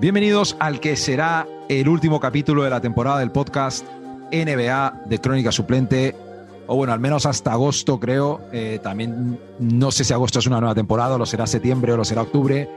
[0.00, 3.84] Bienvenidos al que será el último capítulo de la temporada del podcast
[4.30, 6.14] NBA de Crónica Suplente.
[6.68, 8.40] O bueno, al menos hasta agosto creo.
[8.52, 11.96] Eh, también no sé si agosto es una nueva temporada, o lo será septiembre o
[11.96, 12.68] lo será octubre.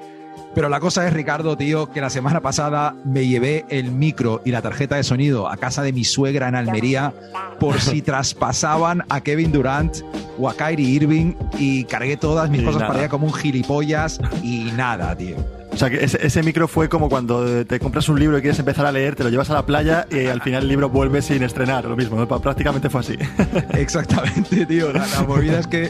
[0.55, 4.51] Pero la cosa es, Ricardo, tío, que la semana pasada me llevé el micro y
[4.51, 7.13] la tarjeta de sonido a casa de mi suegra en Almería
[7.59, 9.97] por si traspasaban a Kevin Durant
[10.39, 12.87] o a Kyrie Irving y cargué todas mis Y cosas nada.
[12.87, 15.35] para allá como un gilipollas y nada, tío.
[15.73, 18.59] O sea, que ese, ese micro fue como cuando te compras un libro y quieres
[18.59, 21.21] empezar a leer, te lo llevas a la playa y al final el libro vuelve
[21.21, 21.85] sin estrenar.
[21.85, 22.27] Lo mismo, ¿no?
[22.27, 23.17] Prácticamente fue así.
[23.73, 24.91] Exactamente, tío.
[24.91, 25.89] La, la movida es que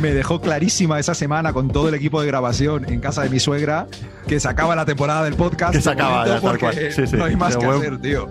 [0.00, 3.40] me dejó clarísima esa semana con todo el equipo de grabación en casa de mi
[3.40, 3.86] suegra
[4.28, 5.72] que se acaba la temporada del podcast.
[5.74, 6.74] Que se acaba, ya, tal cual.
[6.94, 7.16] Sí, sí.
[7.16, 8.28] No hay más que hacer, tío.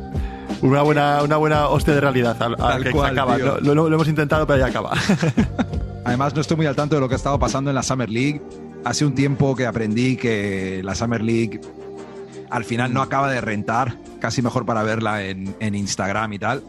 [0.62, 2.38] Una buena, una buena hostia de realidad.
[2.42, 3.38] Al, al Tal que cual, se acaba.
[3.38, 3.60] lo-
[3.90, 4.94] lo hemos intentado, pero ya acaba.
[6.06, 8.10] Además, no estoy muy al tanto de lo que ha estado pasando en la Summer
[8.10, 8.42] League.
[8.86, 11.60] Hace un tiempo que aprendí que la Summer League
[12.52, 13.98] al final no acaba de rentar.
[14.20, 16.64] Casi mejor para verla en, Instagram y tal.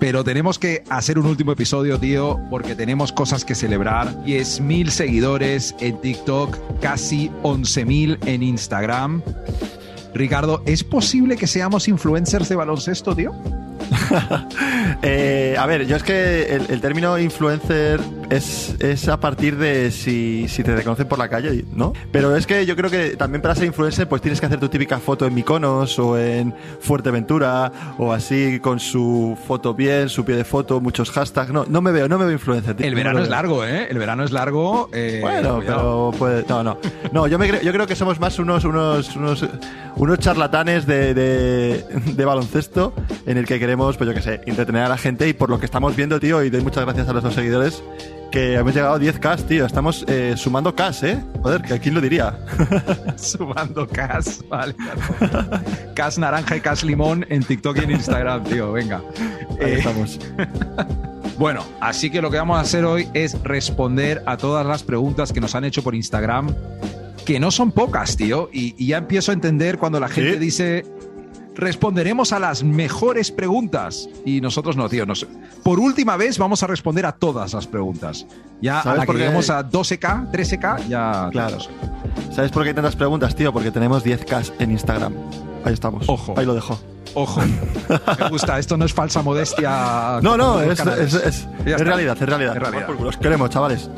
[0.00, 4.24] Pero tenemos que hacer un último episodio, tío, porque tenemos cosas que celebrar.
[4.24, 9.22] 10.000 seguidores en TikTok, casi 11.000 en Instagram.
[10.14, 13.32] Ricardo, ¿es posible que seamos influencers de baloncesto, tío?
[15.02, 20.46] Eh, a ver, yo es que el término influencer es, es a partir de si,
[20.48, 21.92] si te reconocen por la calle, ¿no?
[22.12, 24.68] Pero es que yo creo que también para ser influencer pues tienes que hacer tu
[24.68, 30.36] típica foto en Mykonos o en Fuerteventura o así con su foto bien, su pie
[30.36, 31.50] de foto, muchos hashtags.
[31.52, 32.74] No, no me veo, no me veo influencer.
[32.76, 33.86] tío, El verano es largo, ¿eh?
[33.90, 34.88] El verano es largo.
[34.92, 36.10] eh, Bueno, cuidado.
[36.12, 36.78] pero puede, no, no.
[37.12, 39.44] No, yo, me creo, yo creo que somos más unos, unos, unos,
[39.96, 42.94] unos charlatanes de, de, de baloncesto
[43.26, 45.58] en el que queremos, pues yo qué sé, entretener a la gente y por lo
[45.58, 47.82] que estamos viendo, tío, y doy muchas gracias a los dos seguidores,
[48.30, 49.66] que hemos llegado a 10K, tío.
[49.66, 51.22] Estamos eh, sumando K, ¿eh?
[51.42, 52.38] Joder, que quién lo diría.
[53.16, 54.74] Sumando cas, vale.
[55.94, 59.00] Cas naranja y cas limón en TikTok y en Instagram, tío, venga.
[59.60, 60.18] Ahí Eh, estamos.
[61.38, 65.32] bueno, así que lo que vamos a hacer hoy es responder a todas las preguntas
[65.32, 66.54] que nos han hecho por Instagram,
[67.24, 70.38] que no son pocas, tío, y, y ya empiezo a entender cuando la gente ¿Sí?
[70.38, 70.84] dice
[71.56, 75.26] responderemos a las mejores preguntas y nosotros no, tío, nos-
[75.64, 78.26] por última vez vamos a responder a todas las preguntas.
[78.60, 81.58] Ya a ¿Sabes la que lleguemos a 12K, 13K, ya Claro.
[82.34, 83.52] ¿Sabes por qué hay tantas preguntas, tío?
[83.52, 85.14] Porque tenemos 10K en Instagram.
[85.64, 86.08] Ahí estamos.
[86.08, 86.34] Ojo.
[86.36, 86.78] Ahí lo dejo.
[87.14, 87.40] Ojo,
[88.20, 90.18] me gusta, esto no es falsa modestia.
[90.22, 92.54] No, no, es, los es, es- es realidad, es realidad.
[92.56, 92.70] Es realidad.
[92.70, 93.08] Tomar por culo.
[93.08, 93.88] Os queremos, chavales.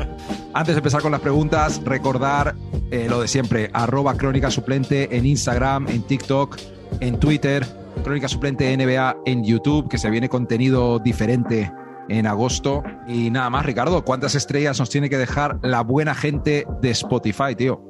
[0.54, 2.54] Antes de empezar con las preguntas, recordar
[2.90, 6.56] eh, lo de siempre, arroba crónica suplente en Instagram, en TikTok,
[7.00, 7.66] en Twitter,
[8.04, 11.72] crónica suplente NBA en YouTube, que se viene contenido diferente
[12.08, 12.82] en agosto.
[13.06, 17.54] Y nada más, Ricardo, ¿cuántas estrellas nos tiene que dejar la buena gente de Spotify,
[17.56, 17.80] tío?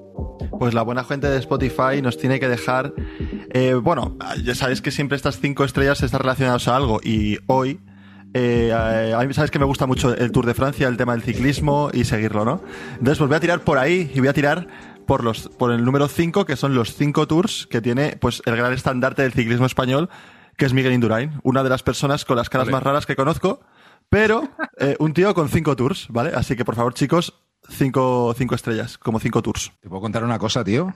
[0.59, 2.93] Pues la buena gente de Spotify nos tiene que dejar.
[3.53, 7.81] eh, bueno, ya sabéis que siempre estas cinco estrellas están relacionadas a algo y hoy.
[8.35, 11.23] eh, a mí sabes que me gusta mucho el Tour de Francia, el tema del
[11.23, 12.63] ciclismo y seguirlo, ¿no?
[12.93, 14.69] Entonces, pues voy a tirar por ahí y voy a tirar
[15.07, 18.57] por los por el número 5, que son los cinco tours que tiene pues el
[18.57, 20.09] gran estandarte del ciclismo español,
[20.57, 22.73] que es Miguel Indurain, una de las personas con las caras Vale.
[22.73, 23.61] más raras que conozco,
[24.09, 24.49] pero
[24.79, 26.33] eh, un tío con cinco tours, ¿vale?
[26.35, 27.35] Así que por favor, chicos,
[27.69, 29.73] cinco, cinco estrellas, como cinco tours.
[29.81, 30.95] ¿Te puedo contar una cosa, tío?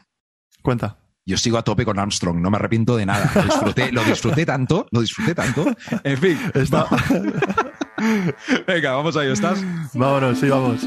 [0.63, 0.99] Cuenta.
[1.29, 3.29] Yo sigo a tope con Armstrong, no me arrepiento de nada.
[3.35, 5.65] Lo disfruté, lo disfruté tanto, lo disfruté tanto.
[6.05, 6.87] En fin, Está-
[8.67, 9.61] venga, vamos a ello, ¿estás?
[9.95, 10.87] Vámonos, sí, vamos.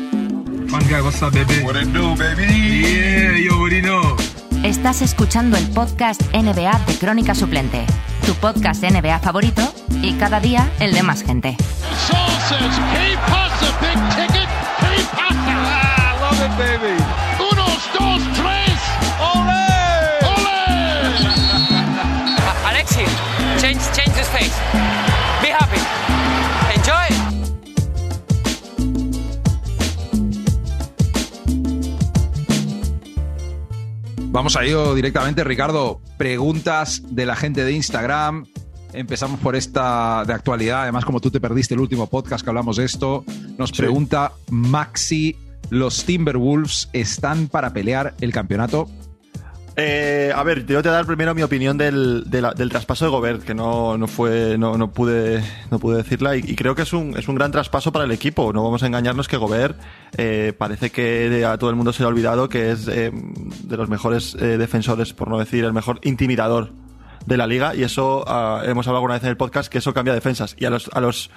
[0.69, 1.63] Fun guy, what's up, baby?
[1.63, 2.44] What it do, baby?
[2.46, 4.16] Yeah, you already know.
[4.63, 7.85] Estás escuchando el podcast NBA de Crónica Suplente,
[8.25, 9.62] tu podcast NBA favorito
[10.03, 11.57] y cada día el de más gente.
[12.07, 14.50] Saul says, "Que pasa, big ticket?
[14.80, 15.34] Que pasa?"
[16.13, 16.99] I love it, baby.
[34.39, 36.00] Vamos a ello directamente, Ricardo.
[36.17, 38.45] Preguntas de la gente de Instagram.
[38.94, 40.83] Empezamos por esta de actualidad.
[40.83, 43.25] Además, como tú te perdiste el último podcast que hablamos de esto,
[43.57, 43.75] nos Sí.
[43.75, 45.36] pregunta Maxi:
[45.69, 48.88] ¿los Timberwolves están para pelear el campeonato?
[49.81, 52.70] Eh, a ver, yo te voy a dar primero mi opinión del, de la- del
[52.70, 55.42] traspaso de Gobert, que no, no fue, no, no pude,
[55.72, 58.12] no pude decirla, y, y creo que es un, es un gran traspaso para el
[58.12, 58.52] equipo.
[58.52, 59.80] No vamos a engañarnos que Gobert
[60.18, 63.78] eh, parece que a todo el mundo se le ha olvidado que es eh, de
[63.78, 66.72] los mejores eh, defensores, por no decir el mejor intimidador
[67.26, 69.94] de la liga, y eso ah, hemos hablado alguna vez en el podcast que eso
[69.94, 70.56] cambia defensas.
[70.58, 71.30] Y a los, a los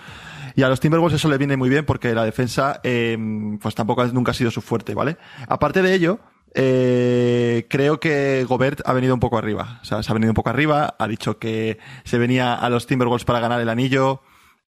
[0.54, 3.16] y a los Timberwolves eso le viene muy bien porque la defensa eh,
[3.60, 5.16] pues tampoco nunca ha sido su fuerte, ¿vale?
[5.48, 6.18] Aparte de ello,
[6.54, 9.78] Eh, creo que Gobert ha venido un poco arriba.
[9.82, 10.96] O sea, se ha venido un poco arriba.
[10.98, 14.22] Ha dicho que se venía a los Timberwolves para ganar el anillo.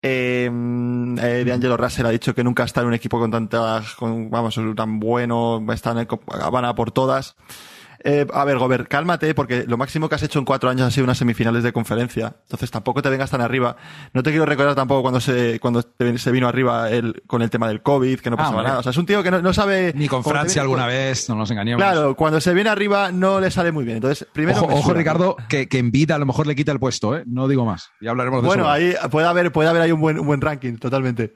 [0.02, 3.84] Eh, eh, de Angelo Russell ha dicho que nunca está en un equipo con tanta,
[3.98, 6.08] con, vamos, tan bueno, están
[6.52, 7.36] van a por todas.
[8.04, 10.92] Eh, a ver, Gobert, cálmate, porque lo máximo que has hecho en cuatro años ha
[10.92, 12.36] sido unas semifinales de conferencia.
[12.44, 13.76] Entonces tampoco te vengas tan arriba.
[14.14, 15.84] No te quiero recordar tampoco cuando se, cuando
[16.18, 18.68] se vino arriba él con el tema del COVID, que no Ah, pasaba vale.
[18.70, 18.80] nada.
[18.80, 19.92] O sea, es un tío que no, no sabe.
[19.96, 21.82] Ni con Francia alguna vez, no nos engañemos.
[21.82, 23.98] Claro, cuando se viene arriba no le sale muy bien.
[23.98, 24.60] Entonces, primero.
[24.62, 24.94] Ojo, ojo.
[24.94, 27.24] Ricardo, que, que en vida a lo mejor le quita el puesto, ¿eh?
[27.26, 27.90] No digo más.
[28.02, 28.72] Ya hablaremos de Bueno, eso.
[28.72, 31.34] ahí puede haber, puede haber ahí un buen, un buen ranking, totalmente.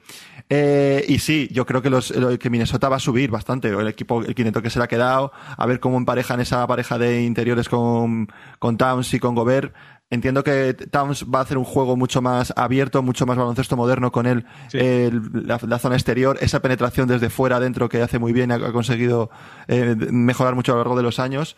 [0.50, 3.68] Eh, y sí, yo creo que los, lo- que Minnesota va a subir bastante.
[3.68, 6.98] El equipo, el quinteto que se le ha quedado, a ver cómo emparejan esa pareja
[6.98, 9.74] de interiores con, con Towns y con Gobert.
[10.10, 14.12] Entiendo que Towns va a hacer un juego mucho más abierto, mucho más baloncesto moderno
[14.12, 14.78] con él, Sí.
[14.78, 18.56] el- la, la zona exterior, esa penetración desde fuera adentro que hace muy bien, ha,
[18.56, 19.30] ha conseguido
[19.66, 21.56] eh, mejorar mucho a lo largo de los años.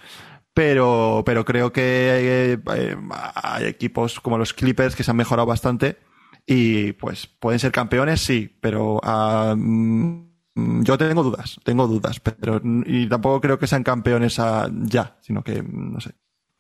[0.55, 2.97] Pero, pero creo que eh, eh,
[3.35, 5.99] hay equipos como los Clippers que se han mejorado bastante
[6.47, 12.61] y pues pueden ser campeones, sí, pero ah, mm, yo tengo dudas, tengo dudas, pero
[12.87, 16.13] y tampoco creo que sean campeones ah, ya, sino que mm, no sé.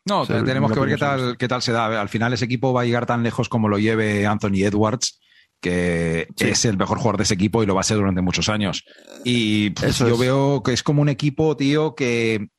[0.04, 2.00] No, tenemos que ver qué tal, qué tal se da.
[2.00, 5.18] Al final ese equipo va a llegar tan lejos como lo lleve Anthony Edwards,
[5.60, 6.48] que Sí.
[6.48, 8.84] es el mejor jugador de ese equipo y lo va a ser durante muchos años.
[9.24, 10.20] Y pff, Eso yo es.
[10.20, 12.50] veo que es como un equipo, tío, que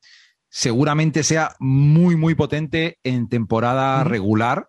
[0.50, 4.68] seguramente sea muy, muy potente en temporada regular.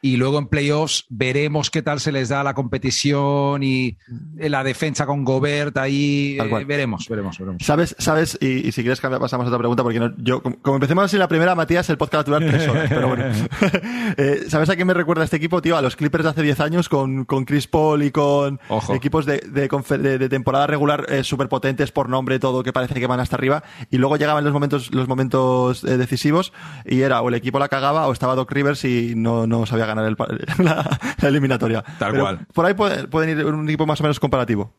[0.00, 3.96] Y luego en playoffs veremos qué tal se les da la competición y
[4.36, 6.38] la defensa con Gobert ahí.
[6.40, 7.62] Eh, veremos, veremos, veremos.
[7.64, 7.96] ¿Sabes?
[7.98, 8.38] ¿Sabes?
[8.40, 11.04] Y, y si quieres cambiar, pasamos a otra pregunta, porque no- yo, como, como empecemos
[11.04, 13.24] así la primera, Matías, el podcast va a durar tres horas, pero bueno.
[14.16, 15.76] Eh, ¿Sabes a qué me recuerda este equipo, tío?
[15.76, 18.94] A los Clippers de hace 10 años con, con Chris Paul y con Ojo.
[18.94, 19.68] equipos de, de,
[19.98, 23.36] de- de temporada regular eh, súper potentes por nombre, todo que parece que van hasta
[23.36, 26.52] arriba, y luego llegaban los momentos, los momentos eh, decisivos
[26.86, 29.86] y era o el equipo la cagaba o estaba Doc Rivers y no, no sabía
[29.88, 30.16] ganar el,
[30.64, 31.82] la, la eliminatoria.
[31.98, 32.46] Tal Pero cual.
[32.54, 34.72] Por ahí puede- pueden ir un equipo más o menos comparativo.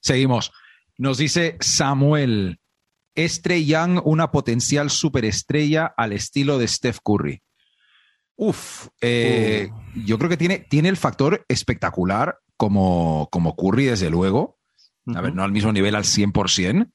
[0.00, 0.52] Seguimos.
[0.98, 2.60] Nos dice Samuel,
[3.14, 7.42] ¿es Trey Young una potencial superestrella al estilo de Steph Curry?
[8.36, 14.58] Uf, eh, yo creo que tiene, tiene el factor espectacular como, como Curry, desde luego.
[15.14, 16.90] A ver, no al mismo nivel al 100%.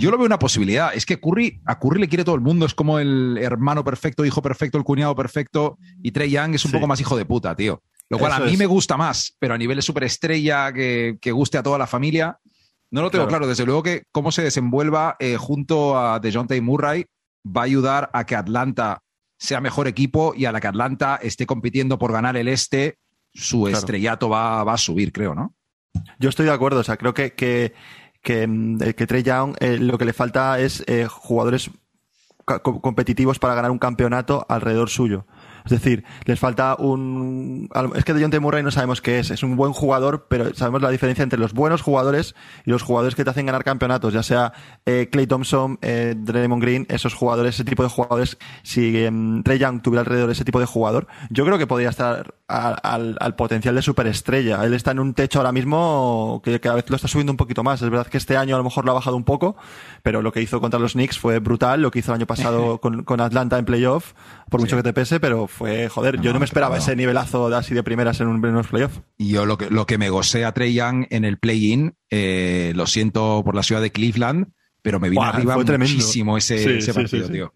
[0.00, 0.94] Yo lo veo una posibilidad.
[0.94, 2.64] Es que Curry, a Curry le quiere todo el mundo.
[2.66, 5.78] Es como el hermano perfecto, hijo perfecto, el cuñado perfecto.
[6.02, 6.76] Y Trey Young es un Sí.
[6.76, 7.82] poco más hijo de puta, tío.
[8.08, 8.58] Lo cual Eso a mí es.
[8.58, 12.38] me gusta más, pero a nivel de superestrella que, que guste a toda la familia,
[12.90, 13.28] no lo tengo Claro.
[13.40, 13.46] claro.
[13.48, 17.06] Desde luego que cómo se desenvuelva eh, junto a DeJounte Murray
[17.46, 19.00] va a ayudar a que Atlanta
[19.38, 22.98] sea mejor equipo y a la que Atlanta esté compitiendo por ganar el este,
[23.34, 23.78] su Claro.
[23.78, 25.54] estrellato va, va a subir, creo, ¿no?
[26.18, 27.72] Yo estoy de acuerdo, o sea, creo que, que,
[28.22, 31.70] que, mm, que Trey Young eh, lo que le falta es eh, jugadores
[32.62, 35.26] competitivos para ganar un campeonato alrededor suyo.
[35.64, 37.68] Es decir, les falta un...
[37.94, 39.30] Es que DeJounte Murray no sabemos qué es.
[39.30, 42.34] Es un buen jugador, pero sabemos la diferencia entre los buenos jugadores
[42.66, 44.52] y los jugadores que te hacen ganar campeonatos, ya sea
[44.86, 48.38] eh, Clay Thompson, eh, Draymond Green, esos jugadores, ese tipo de jugadores.
[48.62, 52.34] Si em, Trey Young tuviera alrededor ese tipo de jugador, yo creo que podría estar
[52.48, 54.64] al, al- al potencial de superestrella.
[54.64, 57.62] Él está en un techo ahora mismo que cada vez lo está subiendo un poquito
[57.62, 57.80] más.
[57.82, 59.56] Es verdad que este año a lo mejor lo ha bajado un poco,
[60.02, 61.80] pero lo que hizo contra los Knicks fue brutal.
[61.82, 64.12] Lo que hizo el año pasado con, con Atlanta en playoff,
[64.52, 67.56] por mucho que te pese, pero fue, joder, yo No, me esperaba ese nivelazo de
[67.56, 68.68] así de primeras en, un, en unos
[69.18, 72.86] yo lo que, lo que me gocé a Trey Young en el play-in, eh, lo
[72.86, 77.00] siento por la ciudad de Cleveland, pero me vino arriba muchísimo ese, Sí, ese sí,
[77.00, 77.52] partido, sí, tío.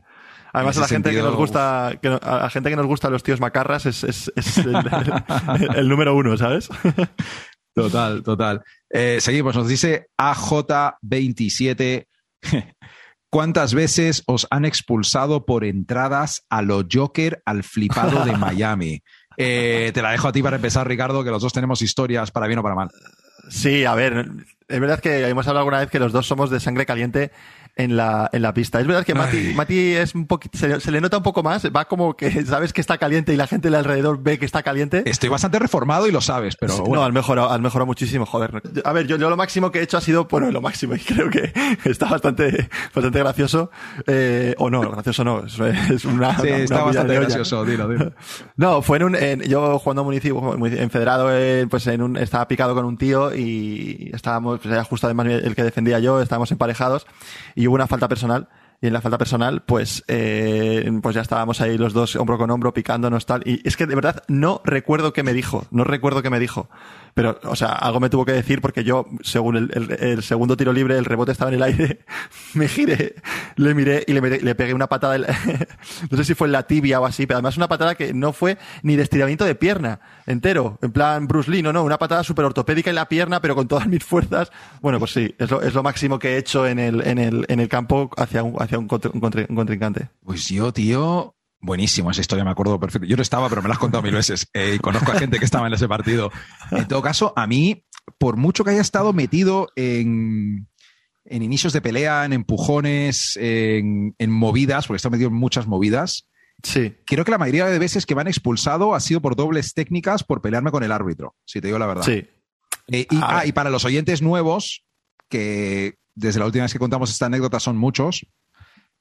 [0.52, 3.10] Además, a la gente que nos gusta, que no- a la gente que nos gusta
[3.10, 4.74] los tíos macarras es, es, es el,
[5.76, 6.68] el número uno, ¿sabes?
[7.74, 8.62] Total, total.
[8.88, 12.06] Eh, seguimos, nos dice AJ27.
[13.36, 19.02] ¿Cuántas veces os han expulsado por entradas a lo Joker al flipado de Miami?
[19.36, 22.46] Eh, te la dejo a ti para empezar, Ricardo, que los dos tenemos historias para
[22.46, 22.88] bien o para mal.
[23.50, 24.26] Sí, a ver,
[24.66, 27.30] es verdad que hemos hablado alguna vez que los dos somos de sangre caliente
[27.76, 28.80] en la, en la pista.
[28.80, 31.64] Es verdad que Mati, Mati es un poquito, se, se le nota un poco más,
[31.66, 34.62] va como que sabes que está caliente y la gente de alrededor ve que está
[34.62, 35.02] caliente.
[35.04, 36.94] Estoy bastante reformado y lo sabes, pero bueno.
[36.96, 38.62] No, han mejorado, han mejorado muchísimo, joder.
[38.84, 41.00] A ver, yo, yo lo máximo que he hecho ha sido, bueno, lo máximo, y
[41.00, 41.52] creo que
[41.84, 43.70] está bastante, bastante gracioso.
[44.06, 46.34] Eh, o no, gracioso no, es, es una.
[46.38, 48.12] sí, una- está una bastante gracioso, dilo, dilo.
[48.56, 52.16] No, fue en un, en- yo jugando a municipio, en federado, eh, pues en un,
[52.16, 56.22] estaba picado con un tío y estábamos, pues era justo además el que defendía yo,
[56.22, 57.06] estábamos emparejados
[57.54, 58.48] y hubo una falta personal
[58.80, 62.50] y en la falta personal, pues, eh, pues ya estábamos ahí los dos hombro con
[62.50, 63.42] hombro picándonos tal.
[63.46, 66.68] Y es que de verdad no recuerdo qué me dijo, no recuerdo qué me dijo.
[67.14, 70.54] Pero, o sea, algo me tuvo que decir porque yo, según el, el- el segundo
[70.56, 72.00] tiro libre, el rebote estaba en el aire,
[72.54, 73.14] me giré,
[73.56, 75.28] le miré y le, le pegué una patada, la-
[76.10, 78.34] no sé si fue en la tibia o así, pero además una patada que no
[78.34, 82.22] fue ni de estiramiento de pierna entero, en plan Bruce Lee, no, no, una patada
[82.22, 84.50] súper ortopédica en la pierna, pero con todas mis fuerzas.
[84.82, 87.46] Bueno, pues sí, es lo, es lo máximo que he hecho en el, en el,
[87.48, 90.10] en el campo hacia un, hacia un, contr- un contr- un contrincante.
[90.22, 93.06] Pues yo, tío, buenísimo esa historia, me acuerdo perfecto.
[93.08, 94.46] Yo no estaba, pero me la has contado mil veces.
[94.54, 96.30] Eh, y conozco a gente que estaba en ese partido.
[96.70, 97.84] En todo caso, a mí,
[98.18, 100.68] por mucho que haya estado metido en,
[101.24, 105.66] en inicios de pelea, en empujones, en, en movidas, porque he estado metido en muchas
[105.66, 106.28] movidas,
[106.62, 106.94] Sí.
[107.04, 110.24] creo que la mayoría de veces que me han expulsado ha sido por dobles técnicas
[110.24, 112.02] por pelearme con el árbitro, si te digo la verdad.
[112.04, 112.26] Sí.
[112.88, 113.48] Eh, y, ah, ver.
[113.48, 114.84] y para los oyentes nuevos,
[115.28, 118.26] que desde la última vez que contamos esta anécdota son muchos,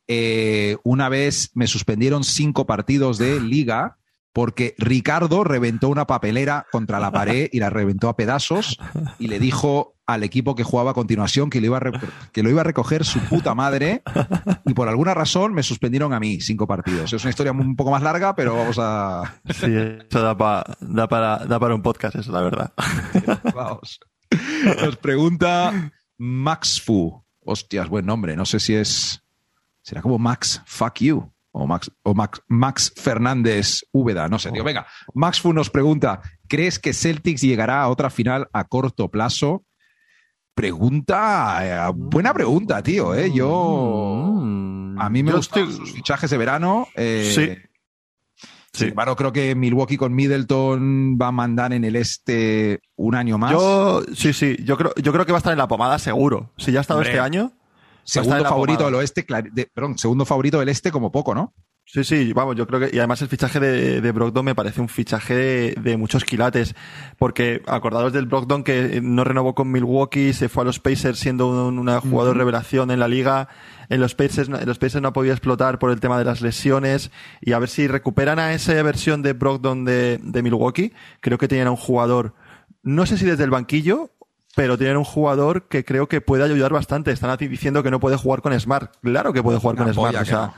[0.08, 3.98] eh, una vez me suspendieron cinco partidos de liga
[4.34, 8.78] porque Ricardo reventó una papelera contra la pared y la reventó a pedazos
[9.18, 11.82] y le dijo al equipo que jugaba a continuación que lo iba a,
[12.34, 14.04] que lo iba a recoger su puta madre
[14.66, 17.14] y por alguna razón me suspendieron a mí cinco partidos.
[17.14, 19.40] Es una historia un poco más larga, pero vamos a...
[19.52, 19.68] Sí,
[20.10, 22.74] eso da, pa- da, para, da para un podcast, eso, la verdad.
[23.56, 24.02] Vamos.
[24.84, 27.24] Nos pregunta Max Fu.
[27.40, 28.36] Hostias, buen nombre.
[28.36, 29.22] No sé si es.
[29.86, 31.32] Será como Max Fuck You.
[31.58, 34.28] O Max, o Max, Max Fernández Úbeda.
[34.28, 34.64] No sé, tío.
[34.64, 39.64] Venga, Max Fu nos pregunta: ¿Crees que Celtics llegará a otra final a corto plazo?
[40.54, 41.60] Pregunta.
[41.90, 43.14] eh, buena pregunta, tío.
[43.16, 43.32] Eh.
[43.34, 44.32] Yo.
[44.42, 45.00] Mm.
[45.00, 46.88] A mí me gustan estoy- sus fichajes de verano.
[46.96, 47.58] eh, Sí.
[48.74, 53.38] Sin embargo, creo que Milwaukee con Middleton va a mandar en el este un año
[53.38, 53.54] más.
[53.54, 56.52] Yo, sí, sí, yo creo, yo creo que va a estar en la pomada seguro.
[56.58, 57.12] Si ya ha estado Hombre.
[57.12, 57.54] este año.
[58.06, 61.54] Segundo favorito del oeste, de- perdón, segundo favorito del este como poco, ¿no?
[61.88, 64.82] Sí, sí, vamos, yo creo que, y además el fichaje de, de Brogdon me parece
[64.82, 66.74] un fichaje de, de muchos quilates,
[67.20, 71.68] porque acordados del Brogdon que no renovó con Milwaukee, se fue a los Pacers siendo
[71.68, 73.50] un, una jugador revelación en la liga,
[73.90, 76.26] en los Pacers, no- en los Pacers no ha podido explotar por el tema de
[76.26, 80.92] las lesiones, y a ver si recuperan a esa versión de Brogdon de, de Milwaukee,
[81.22, 82.34] creo que tenían a un jugador,
[82.82, 84.10] no sé si desde el banquillo,
[84.56, 87.12] pero tienen un jugador que creo que puede ayudar bastante.
[87.12, 88.92] Están diciendo que no puede jugar con Smart.
[89.02, 90.16] Claro que puede jugar Una con Smart.
[90.22, 90.54] O sea,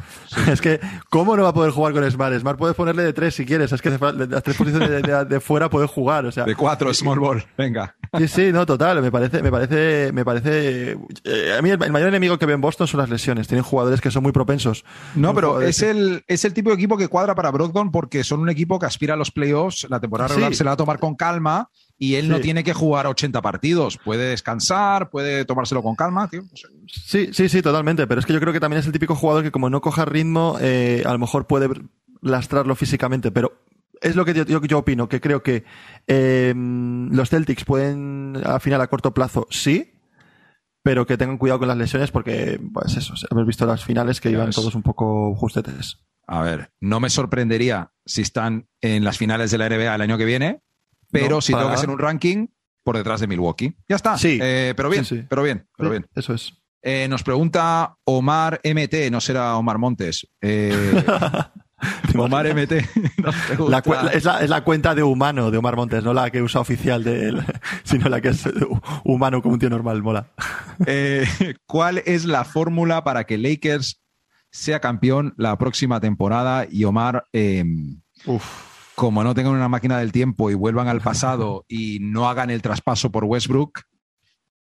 [0.53, 2.37] es que, ¿cómo no va a poder jugar con Smart?
[2.39, 3.71] Smart puedes ponerle de tres si quieres.
[3.71, 6.25] Es que de las tres posiciones de, de- de fuera puede jugar.
[6.25, 7.43] O sea, De cuatro, small ball.
[7.57, 7.95] Venga.
[8.17, 9.01] sí, sí, no, total.
[9.01, 10.97] Me parece, me parece, me parece.
[11.23, 13.47] eh, a mí el, el mayor enemigo que veo en Boston son las lesiones.
[13.47, 14.85] Tienen jugadores que son muy propensos.
[15.15, 18.23] No, pero jugadores es el, es el tipo de equipo que cuadra para Brogdon porque
[18.23, 19.87] son un equipo que aspira a los playoffs.
[19.89, 20.35] La temporada Sí.
[20.35, 23.41] regular se la va a tomar con calma y él no tiene que jugar 80
[23.41, 23.97] partidos.
[23.97, 26.43] Puede descansar, puede tomárselo con calma, tío.
[26.43, 26.67] No sé.
[26.87, 28.05] Sí, sí, sí, totalmente.
[28.05, 30.05] Pero es que yo creo que también es el típico jugador que como no coja
[30.05, 31.69] ritmo, eh, a lo mejor puede
[32.21, 33.31] lastrarlo físicamente.
[33.31, 33.63] Pero
[34.01, 35.63] es lo que yo, yo, yo opino, que creo que
[36.05, 39.93] eh, los Celtics pueden al final a corto plazo, sí,
[40.83, 44.29] pero que tengan cuidado con las lesiones porque, pues eso, hemos visto las finales que
[44.29, 45.99] iban todos un poco justetes.
[46.27, 50.17] A ver, no me sorprendería si están en las finales de la NBA el año
[50.17, 50.61] que viene,
[51.11, 52.47] pero No, si tengo que hacer un ranking,
[52.83, 53.75] por detrás de Milwaukee.
[53.89, 54.17] Ya está.
[54.17, 54.39] Sí.
[54.41, 55.25] Eh, pero bien, Sí, sí.
[55.29, 56.07] pero bien, pero bien.
[56.15, 56.53] Eso es.
[56.81, 60.25] Eh, nos pregunta Omar MT, no será Omar Montes.
[60.41, 61.03] Eh,
[62.17, 62.71] Omar MT.
[63.67, 63.79] La
[64.13, 67.03] es, la, es la cuenta de humano de Omar Montes, no la que usa oficial
[67.03, 67.43] de él,
[67.83, 68.43] sino la que es
[69.03, 70.31] humano como un tío normal, mola.
[71.65, 74.01] ¿Cuál es la fórmula para que Lakers
[74.49, 76.65] sea campeón la próxima temporada?
[76.69, 77.63] Y Omar, eh,
[78.97, 82.63] como no tengan una máquina del tiempo y vuelvan al pasado y no hagan el
[82.63, 83.81] traspaso por Westbrook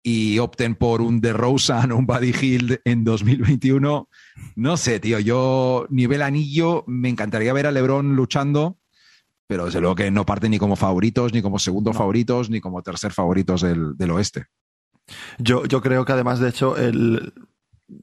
[0.04, 4.10] y opten por un DeRozan o un Buddy Hill en 2021,
[4.58, 5.20] no sé, tío.
[5.20, 8.77] Yo, nivel anillo, me encantaría ver a LeBron luchando,
[9.48, 12.84] pero desde luego que no parte ni como favoritos, ni como segundo favoritos, ni como
[12.84, 14.48] tercer favoritos del, del oeste.
[15.39, 17.34] Yo, yo creo que además, de hecho, el,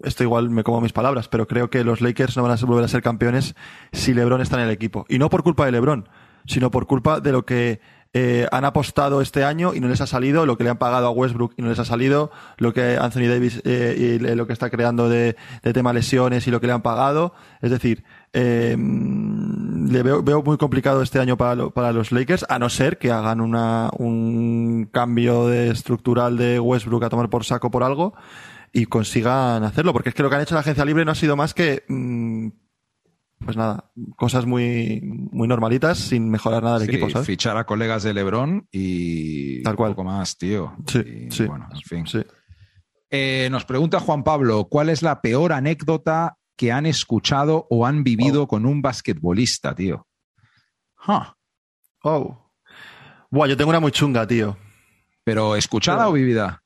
[0.03, 2.85] esto igual me como mis palabras, pero creo que los Lakers no van a volver
[2.85, 3.55] a ser campeones
[3.93, 5.05] si LeBron está en el equipo.
[5.09, 6.09] Y no por culpa de LeBron,
[6.47, 7.81] sino por culpa de lo que
[8.15, 11.07] eh, han apostado este año y no les ha salido, lo que le han pagado
[11.07, 14.53] a Westbrook y no les ha salido, lo que Anthony Davis eh, y lo que
[14.53, 17.33] está creando de, de tema lesiones y lo que le han pagado.
[17.63, 22.45] Es decir, eh, le veo, veo muy complicado este año para, lo- para los Lakers,
[22.51, 27.45] a no ser que hagan una, un cambio de estructural de Westbrook a tomar por
[27.45, 28.13] saco por algo
[28.75, 31.15] y consigan hacerlo, porque es que lo que han hecho la agencia libre no ha
[31.15, 32.49] sido más que, mm,
[33.45, 37.27] pues nada, cosas muy, muy normalitas sin mejorar nada del Sí, equipo, ¿sabes?
[37.27, 39.91] Fichar a colegas de LeBron y Tal cual.
[39.91, 40.75] un poco más, tío.
[40.87, 42.07] Sí, Y, sí, Bueno, en fin.
[42.07, 42.23] sí.
[43.11, 48.05] Eh, nos pregunta Juan Pablo, ¿cuál es la peor anécdota que han escuchado o han
[48.05, 50.07] vivido con un basquetbolista, tío.
[51.09, 51.23] Huh.
[52.05, 52.53] Oh.
[53.31, 54.57] Buah, yo tengo una muy chunga, tío.
[55.25, 56.63] ¿Pero escuchada Pero- o vivida?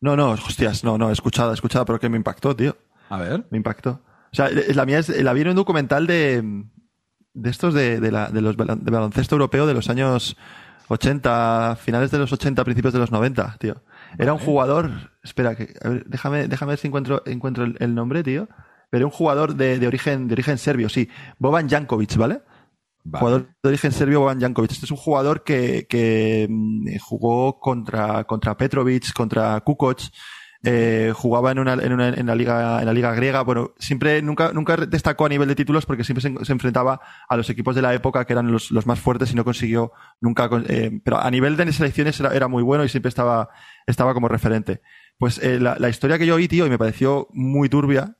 [0.00, 2.76] No, no, hostias, no, no, escuchada, escuchada, pero que me impactó, tío.
[3.08, 3.46] A ver.
[3.50, 4.02] Me impactó.
[4.36, 6.42] O sea, eh, la mía es, la vi en un documental de,
[7.34, 10.36] de estos de, de, la- de los de baloncesto europeo de los años
[10.88, 13.82] 80, finales de los 80, principios de los 90, tío.
[14.18, 14.90] Era un jugador,
[15.22, 18.48] espera, que, a ver, déjame, déjame ver si encuentro, encuentro el, el nombre, tío.
[18.90, 21.08] Pero era un jugador de, de origen, de origen serbio, sí.
[21.38, 22.42] Boban Jankovic, ¿vale?
[23.04, 23.20] Vale.
[23.20, 24.70] Jugador de origen serbio, Boban Jankovic.
[24.72, 30.00] Este es un jugador que, que mm, jugó contra, contra Petrovic, contra Kukoc,
[30.68, 34.20] eh, jugaba en una, en una en la liga en la liga griega bueno siempre
[34.20, 37.82] nunca nunca destacó a nivel de títulos porque siempre se, enfrentaba a los equipos de
[37.82, 41.30] la época que eran los, los más fuertes y no consiguió nunca eh, pero a
[41.30, 43.48] nivel de selecciones era, era muy bueno y siempre estaba
[43.86, 44.82] estaba como referente
[45.18, 48.16] pues eh, la, la historia que yo oí tío y me pareció muy turbia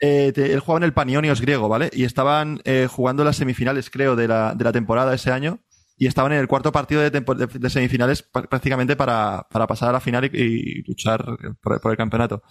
[0.00, 1.88] eh, te- él jugaba en el Panionios griego, ¿vale?
[1.92, 5.60] Y estaban eh, jugando las semifinales, creo, de la, de la temporada ese año.
[5.96, 7.22] Y estaban en el cuarto partido de, de-
[7.58, 11.24] de semifinales pr- prácticamente para, para pasar a la final y, y luchar
[11.62, 12.42] por, por el campeonato.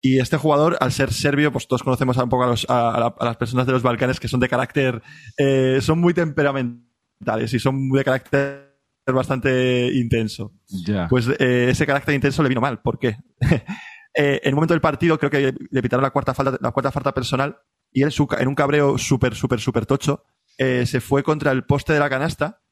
[0.00, 3.14] Y este jugador, al ser serbio, pues todos conocemos un poco a, los- a- a
[3.18, 5.02] a las personas de los Balcanes que son de carácter,
[5.36, 8.66] eh, son muy temperamentales y son de carácter
[9.06, 10.52] bastante intenso.
[10.86, 11.06] Ya.
[11.08, 12.80] Pues eh, ese carácter intenso le vino mal.
[12.82, 13.16] ¿Por qué?
[14.18, 16.90] Eh, en un momento del partido creo que le pitaron la cuarta falta, la cuarta
[16.90, 17.58] falta personal
[17.92, 20.24] y él en un cabreo súper, súper, súper tocho
[20.56, 22.62] eh, se fue contra el poste de la canasta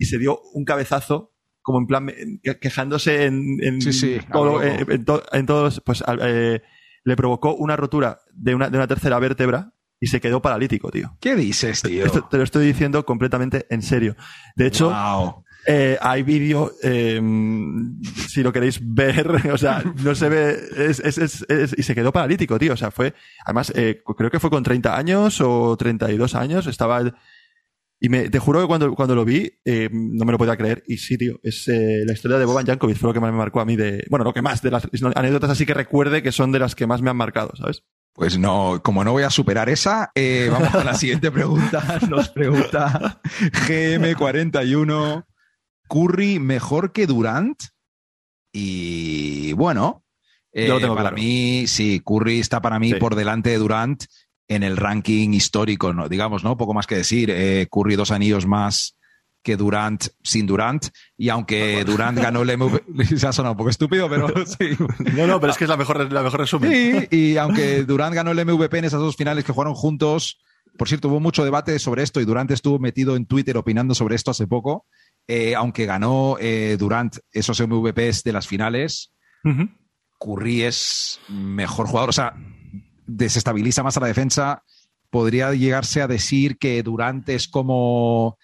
[0.00, 2.06] y se dio un cabezazo como en plan
[2.42, 6.62] que- quejándose en, en Sí, sí, todo- eh, en to- en todos pues eh,
[7.04, 11.16] le provocó una rotura de una, de una tercera vértebra y se quedó paralítico, tío.
[11.20, 12.06] ¿Qué dices, tío?
[12.06, 14.16] Esto te lo estoy diciendo completamente en serio.
[14.56, 15.44] De hecho, Wow.
[15.66, 17.20] eh, hay vídeo, eh,
[18.28, 21.94] si lo queréis ver, o sea, no se ve, es, es- es- es- y se
[21.94, 22.72] quedó paralítico, tío.
[22.72, 23.12] O sea, fue,
[23.44, 27.02] además, eh, creo que fue con 30 años o 32 años, estaba,
[28.02, 30.82] y me, te juro que cuando, cuando lo vi, eh, no me lo podía creer.
[30.86, 33.36] Y sí, tío, es eh, la historia de Boban Jankovic, fue lo que más me
[33.38, 36.32] marcó a mí de, bueno, lo que más, de las anécdotas así que recuerde que
[36.32, 37.84] son de las que más me han marcado, ¿sabes?
[38.12, 42.00] Pues no, como no voy a superar esa, eh, vamos a la siguiente pregunta.
[42.08, 43.20] Nos pregunta
[43.68, 45.24] GM41,
[45.88, 47.62] ¿Curry mejor que Durant?
[48.52, 50.04] Y bueno,
[50.52, 51.22] Yo lo tengo para claro.
[51.22, 52.98] mí, sí, Curry está para mí Sí.
[52.98, 54.04] por delante de Durant
[54.50, 56.08] en el ranking histórico, ¿no?
[56.08, 56.56] digamos, ¿no?
[56.56, 57.30] Poco más que decir.
[57.30, 58.96] Eh, Curry dos anillos más
[59.44, 60.88] que Durant sin Durant.
[61.16, 64.76] Y aunque Durant ganó el MVP, se ha sonado un poco estúpido, pero sí.
[65.14, 66.72] No, no, pero es que es la mejor, la mejor resumen.
[66.72, 70.40] Sí, y aunque Durant ganó el MVP en esas dos finales que jugaron juntos,
[70.76, 74.16] por cierto, hubo mucho debate sobre esto y Durant estuvo metido en Twitter opinando sobre
[74.16, 74.84] esto hace poco.
[75.28, 79.12] Eh, aunque ganó eh, Durant esos MVPs de las finales,
[79.44, 79.68] Ujú.
[80.18, 82.08] Curry es mejor jugador.
[82.08, 82.34] O sea,
[83.16, 84.62] desestabiliza más a la defensa.
[85.10, 88.38] Podría llegarse a decir que Durant es como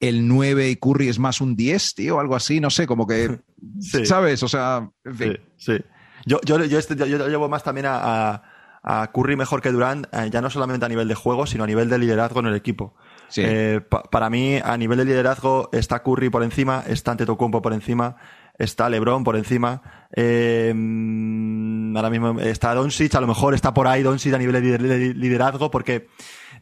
[0.00, 2.60] el 9 y Curry es más un 10, tío, algo así.
[2.60, 3.40] No sé, como que,
[3.80, 4.04] Sí.
[4.06, 4.42] ¿sabes?
[4.42, 5.32] O sea, en fin.
[5.56, 5.84] Sí, sí.
[6.26, 7.98] Yo, yo, yo, este- yo- yo llevo más también a,
[8.34, 8.42] a-
[8.84, 11.66] a Curry mejor que Durant, eh, ya no solamente a nivel de juego, sino a
[11.68, 12.94] nivel de liderazgo en el equipo.
[13.28, 13.42] Sí.
[13.44, 17.72] Eh, pa- para mí, a nivel de liderazgo, está Curry por encima, está Antetokounmpo por
[17.72, 18.16] encima,
[18.62, 19.82] está LeBron por encima,
[20.14, 24.54] eh, mm, ahora mismo está Doncic, a lo mejor está por ahí Doncic a nivel
[24.54, 26.08] de lider- de liderazgo, porque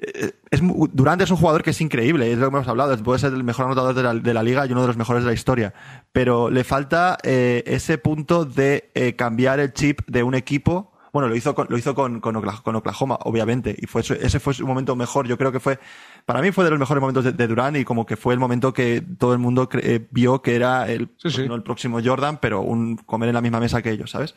[0.00, 0.60] eh, es,
[0.92, 3.44] Durant es un jugador que es increíble, es lo que hemos hablado, puede ser el
[3.44, 5.74] mejor anotador de la, liga y uno de los mejores de la historia,
[6.12, 10.89] pero le falta eh, ese punto de cambiar el chip de un equipo.
[11.12, 14.14] Bueno, lo hizo con, lo hizo con, con, Okla- con Oklahoma, obviamente, y fue su-
[14.14, 15.26] ese fue su momento mejor.
[15.26, 15.78] Yo creo que fue,
[16.24, 18.40] para mí fue de los mejores momentos de, de Durant y como que fue el
[18.40, 21.48] momento que todo el mundo cre- eh, vio que era el, Sí, sí.
[21.48, 24.34] no el próximo Jordan, pero un comer en la misma mesa que ellos, ¿sabes?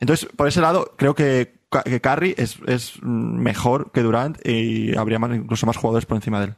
[0.00, 5.18] Entonces, por ese lado, creo que, que Curry es, es mejor que Durant y habría
[5.18, 6.54] más, incluso más jugadores por encima de él.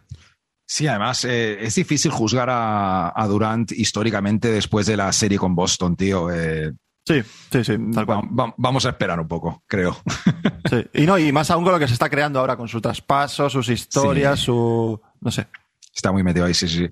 [0.66, 5.54] Sí, además eh, es difícil juzgar a, a Durant históricamente después de la serie con
[5.54, 6.30] Boston, tío.
[6.32, 6.72] Eh,
[7.06, 8.20] Sí, sí, sí, tal cual.
[8.24, 9.96] va- va- vamos a esperar un poco, creo.
[10.70, 10.82] Sí.
[10.94, 13.50] Y no, y más aún con lo que se está creando ahora con su traspaso,
[13.50, 14.46] sus historias, Sí.
[14.46, 15.00] su.
[15.20, 15.46] No sé.
[15.94, 16.88] Está muy metido ahí, sí, sí.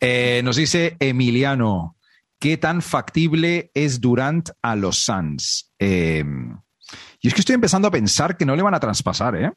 [0.00, 1.96] Eh, nos dice Emiliano,
[2.38, 5.72] ¿qué tan factible es Durant a los Suns?
[5.80, 6.24] Eh,
[7.20, 9.52] y es que estoy empezando a pensar que no le van a traspasar, ¿eh?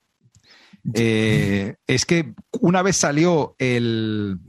[0.96, 4.40] Eh, es que una vez salió el,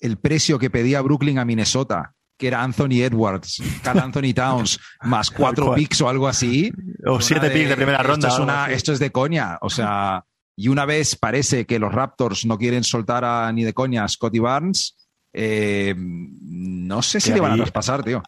[0.00, 5.30] el precio que pedía Brooklyn a Minnesota, que era Anthony Edwards, Carl Anthony Towns, más
[5.30, 6.72] cuatro picks o algo así.
[7.06, 8.28] O siete picks de primera esto ronda.
[8.28, 9.58] es una- esto es de coña.
[9.60, 10.24] O sea,
[10.56, 14.08] y una vez parece que los Raptors no quieren soltar a, ni de coña a
[14.08, 14.96] Scotty Barnes.
[15.32, 18.22] eh, no sé si le van a traspasar, tío.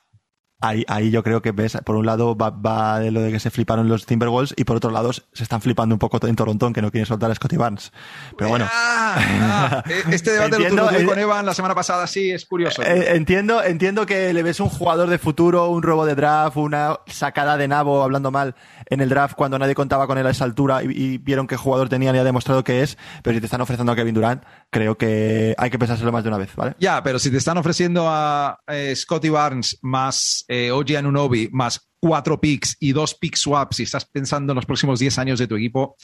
[0.65, 3.41] Ahí, ahí yo creo que ves, por un lado va, va de lo de que
[3.41, 6.73] se fliparon los Timberwolves y por otro lado se están flipando un poco en Toronto
[6.73, 7.93] que no quieren soltar a Scotty Barnes.
[8.37, 8.67] Pero bueno.
[8.71, 12.47] Ah, ah, este debate Entiendo, lo tuve eh, con Evan la semana pasada, sí, es
[12.47, 12.83] curioso.
[12.83, 16.99] Eh, entiendo, entiendo que le ves un jugador de futuro, un robo de draft, una
[17.07, 18.55] sacada de nabo, hablando mal,
[18.87, 21.57] en el draft cuando nadie contaba con él a esa altura y, y vieron qué
[21.57, 24.43] jugador tenía y ha demostrado que es, pero si te están ofreciendo a Kevin Durant,
[24.71, 26.75] creo que hay que pensárselo más de una vez, ¿vale?
[26.79, 31.89] Ya, pero si te están ofreciendo a eh, Scotty Barnes más eh, OG Anunoby más
[32.01, 35.47] cuatro picks y dos pick swaps y estás pensando en los próximos 10 años de
[35.47, 35.97] tu equipo,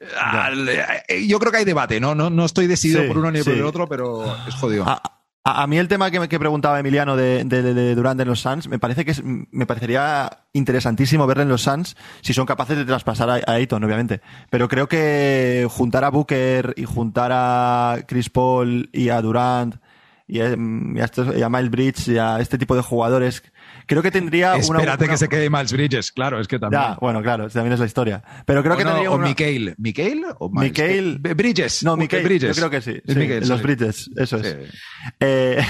[0.00, 2.14] eh, yo creo que hay debate, ¿no?
[2.14, 3.58] No, no estoy decidido Sí, por uno ni por sí.
[3.58, 4.84] el otro, pero es jodido.
[4.86, 4.94] A,
[5.44, 8.20] a- a mí el tema que, me, que preguntaba Emiliano de, de, de- de Durant
[8.20, 12.34] en los Suns, me parece que es, me parecería interesantísimo verle en los Suns si
[12.34, 14.20] son capaces de traspasar a, a Ayton, obviamente.
[14.50, 19.76] Pero creo que juntar a Booker y juntar a Chris Paul y a Durant
[20.26, 23.42] y a, y a estos- y a Miles Bridges y a este tipo de jugadores,
[23.88, 24.58] creo que tendría una...
[24.60, 26.80] Espérate una- que se quede Miles Bridges, claro, es que también.
[26.80, 28.22] Ya, bueno, claro, también es la historia.
[28.46, 29.26] Pero creo o que no, tendría o una...
[29.26, 29.74] Mikael.
[29.78, 30.70] ¿Mikael o Miles?
[30.72, 31.82] Mikael- Eh, Bridges.
[31.82, 32.56] No, Mikael Bridges.
[32.56, 33.00] yo creo que sí.
[33.04, 33.64] Es sí, Mikael, los sí.
[33.64, 34.56] Bridges, eso es.
[35.18, 35.64] Eh,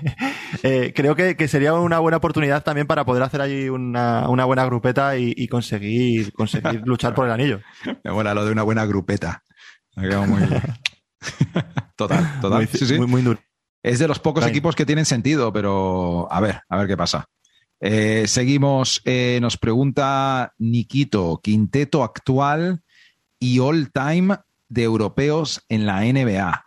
[0.62, 4.44] eh, creo que, que sería una buena oportunidad también para poder hacer allí una, una
[4.44, 7.60] buena grupeta y, y conseguir, conseguir luchar por el anillo.
[8.04, 9.42] Mola lo de una buena grupeta.
[9.96, 10.40] Me ha quedado muy...
[11.96, 12.58] total, total.
[12.58, 12.98] Muy, Sí, sí.
[12.98, 13.40] muy, muy duro.
[13.82, 17.26] Es de los pocos equipos que tienen sentido, pero a ver, a ver qué pasa.
[17.80, 22.82] Eh, seguimos, eh, nos pregunta Nikito, quinteto actual
[23.38, 26.64] y all time de europeos en la NBA.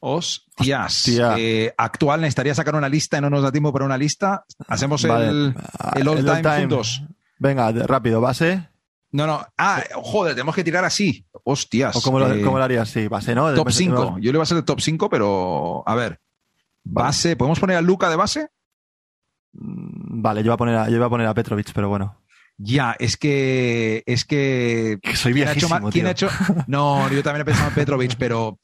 [0.00, 0.94] Hostias.
[1.08, 1.34] Hostia.
[1.38, 4.44] Eh, actual, necesitaría sacar una lista y no nos da tiempo para una lista.
[4.68, 5.28] Hacemos Vale.
[5.28, 5.54] el,
[5.94, 7.02] el all el time, juntos.
[7.38, 8.68] Venga, rápido, base.
[9.12, 9.46] No, no.
[9.56, 11.24] Ah, joder, tenemos que tirar así.
[11.44, 11.96] Hostias.
[11.96, 12.88] ¿O cómo lo, Eh, cómo lo harías?
[12.88, 13.46] Sí, base, ¿no?
[13.54, 14.18] Top Después- 5.
[14.20, 16.20] Yo le iba a ser de top 5, pero a ver.
[16.84, 18.48] Base, ¿podemos poner a Luca de base?
[19.58, 22.22] Mm, Vale, yo iba a poner a, yo iba a, poner a Petrovic, pero bueno.
[22.58, 24.02] Ya, es que.
[24.06, 24.98] Es que.
[25.02, 26.30] Que soy ¿quién ha hecho quién ha hecho-
[26.66, 28.58] No, yo también he pensado en Petrovic, pero.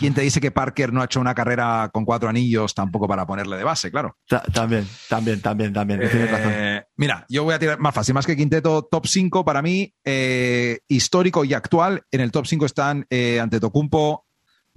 [0.00, 3.26] ¿Quién te dice que Parker no ha hecho una carrera con cuatro anillos tampoco para
[3.26, 3.90] ponerle de base?
[3.90, 4.16] Claro.
[4.28, 5.98] Ta- también, también, también, también.
[6.08, 6.52] Tienes razón.
[6.54, 9.92] Eh, mira, yo voy a tirar más fácil, más que quinteto top 5 para mí,
[10.04, 12.04] eh, histórico y actual.
[12.12, 14.24] En el top 5 están eh, Antetokounmpo,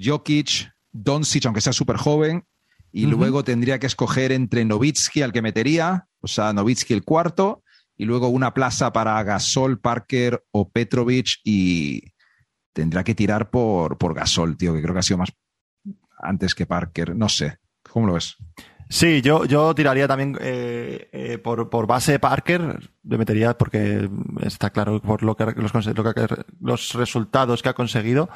[0.04, 2.44] Jokic, Doncic, aunque sea súper joven.
[2.92, 7.64] Y luego tendría que escoger entre Novitsky, al que metería, o sea, Novitsky el cuarto,
[7.96, 11.40] y luego una plaza para Gasol, Parker o Petrovic.
[11.44, 12.02] Y
[12.74, 15.32] tendrá que tirar por, por Gasol, tío, que creo que ha sido más
[16.20, 17.16] antes que Parker.
[17.16, 17.60] No sé.
[17.90, 18.36] ¿Cómo lo ves?
[18.90, 24.10] Sí, yo, yo tiraría también eh, eh, por, por base Parker, le metería porque
[24.42, 28.30] está claro por lo que, los, conse- lo que- los resultados que ha conseguido.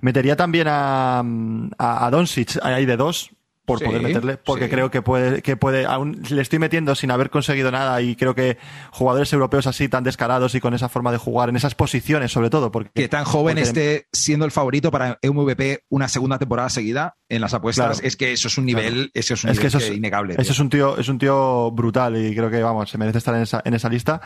[0.00, 3.30] Metería también a, a, a Doncic ahí de dos
[3.72, 4.70] por Sí, poder meterle, porque sí.
[4.70, 8.34] creo que puede, que puede, aún le estoy metiendo sin haber conseguido nada y creo
[8.34, 8.58] que
[8.90, 12.50] jugadores europeos así tan descarados y con esa forma de jugar, en esas posiciones sobre
[12.50, 16.68] todo, porque que tan joven porque- esté siendo el favorito para MVP una segunda temporada
[16.68, 18.06] seguida en las apuestas, Claro.
[18.06, 19.96] es que eso es un nivel, eso es un Es que nivel eso que es,
[19.96, 20.34] innegable.
[20.34, 20.52] eso tío.
[20.52, 23.42] es un tío, es un tío brutal y creo que vamos, se merece estar en
[23.42, 24.20] esa, en esa lista.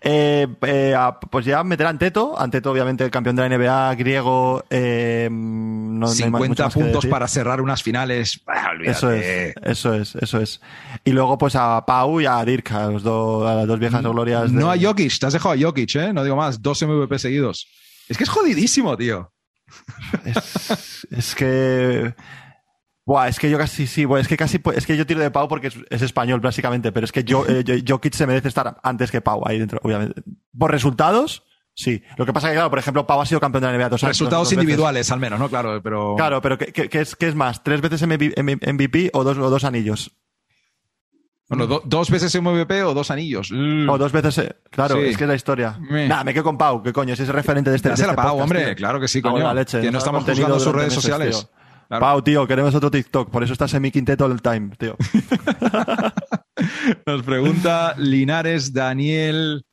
[0.00, 0.96] Eh, eh,
[1.30, 6.06] pues ya meter a Anteto, Anteto obviamente el campeón de la NBA griego, eh, no,
[6.06, 8.40] no hay más- 50 mucho más que puntos para cerrar unas finales.
[8.46, 8.70] Ah.
[8.84, 10.60] Eso es, eso es, eso es.
[11.04, 14.02] Y luego pues a Pau y a Dirk, a, los dos, a las dos viejas
[14.02, 14.52] glorias.
[14.52, 16.12] de- No a Jokic, te has dejado a Jokic, ¿eh?
[16.12, 17.66] No digo más, dos MVP seguidos.
[18.08, 19.30] Es que es jodidísimo, tío.
[20.24, 22.14] Es, es que.
[23.06, 25.30] Buah, es que yo casi sí, buah, es que casi es que yo tiro de
[25.30, 28.48] Pau porque es, es español básicamente, pero es que yo, eh, yo- Jokic se merece
[28.48, 30.22] estar antes que Pau ahí dentro, obviamente.
[30.58, 31.42] Por resultados,
[31.74, 32.02] sí.
[32.16, 34.02] Lo que pasa que claro, por ejemplo, Pau ha sido campeón de la NBA dos
[34.04, 35.50] años, Resultados dos individuales, al menos, ¿no?
[35.50, 36.14] Claro, pero.
[36.16, 37.62] Claro, pero ¿qué, qué- qué es, qué es más?
[37.62, 40.10] ¿Tres veces MVP, o dos, o dos anillos?
[41.46, 43.50] Bueno, do- dos veces MVP o dos anillos.
[43.52, 43.86] Mm.
[43.90, 44.38] O dos veces.
[44.38, 45.02] eh, Claro, Sí.
[45.08, 45.78] es que es la historia.
[45.78, 47.14] Nada, me quedo con Pau, ¿qué coño?
[47.14, 47.88] Si es referente de este.
[47.88, 48.74] de Dásela este a Pau, podcast, hombre, tío.
[48.76, 49.40] claro que sí, coño.
[49.44, 51.38] la leche, que no estamos juzgando sus redes meses, sociales.
[51.40, 51.63] tío.
[51.88, 52.00] Claro.
[52.00, 54.96] Pau, tío, queremos otro TikTok, por eso estás en mi quinteto all el time, tío.
[57.06, 59.66] Nos pregunta Linares Daniel,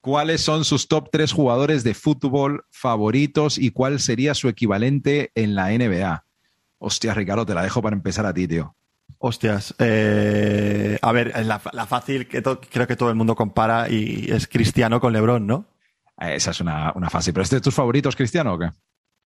[0.00, 5.54] ¿cuáles son sus top tres jugadores de fútbol favoritos y cuál sería su equivalente en
[5.54, 6.24] la NBA?
[6.78, 8.76] Hostia, Ricardo, te la dejo para empezar a ti, tío.
[9.18, 9.74] Hostias.
[9.78, 14.48] eh, a ver, la, la fácil que creo que todo el mundo compara y es
[14.48, 15.66] Cristiano con Lebron, ¿no?
[16.18, 17.32] Esa es una, una fácil.
[17.32, 18.70] ¿Pero este es tus favoritos, Cristiano, o qué?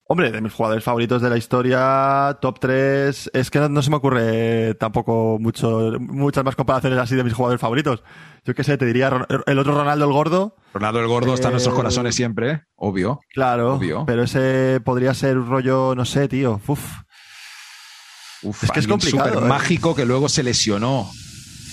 [0.09, 3.91] Hombre, de mis jugadores favoritos de la historia, top 3, es que no, no se
[3.91, 8.05] me ocurre tampoco mucho, muchas más comparaciones así de mis jugadores favoritos.
[8.45, 11.55] Yo qué sé, te diría el otro Ronaldo el Gordo, Ronaldo el Gordo está en
[11.55, 12.61] nuestros Eh, corazones siempre, ¿eh?
[12.77, 13.19] obvio.
[13.35, 14.05] claro, Obvio.
[14.07, 16.81] pero ese podría ser un rollo, no sé, tío, uf.
[18.43, 19.47] Uf, Es que es complicado, súper ¿eh?
[19.49, 21.11] mágico que luego se lesionó.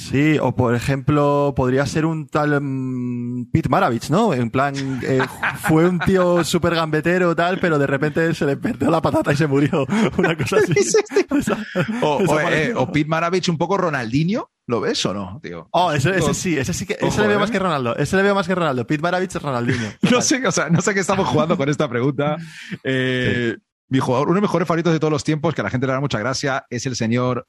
[0.09, 4.33] Sí, o por ejemplo, podría ser un tal mm, Pete Maravich, ¿no?
[4.33, 5.21] En plan, eh,
[5.61, 9.37] fue un tío súper gambetero tal, pero de repente se le perdió la patata y
[9.37, 9.85] se murió.
[10.17, 10.73] Una cosa así.
[10.77, 11.57] Esa-
[12.01, 15.67] O, esa o, eh, o Pete Maravich un poco Ronaldinho, ¿lo ves o no, tío?
[15.71, 17.39] Oh, ese, ese sí, ese sí que, ese Ojo, le veo ¿eh?
[17.39, 17.95] más que Ronaldo.
[17.95, 18.85] Ese le veo más que Ronaldo.
[18.85, 19.89] Pete Maravich es Ronaldinho.
[20.11, 22.37] No sé, o sea, no sé qué estamos jugando con esta pregunta.
[22.83, 23.55] Eh,
[23.89, 25.87] Mi jugador, uno de mis mejores favoritos de todos los tiempos, que a la gente
[25.87, 27.47] le da mucha gracia, es el señor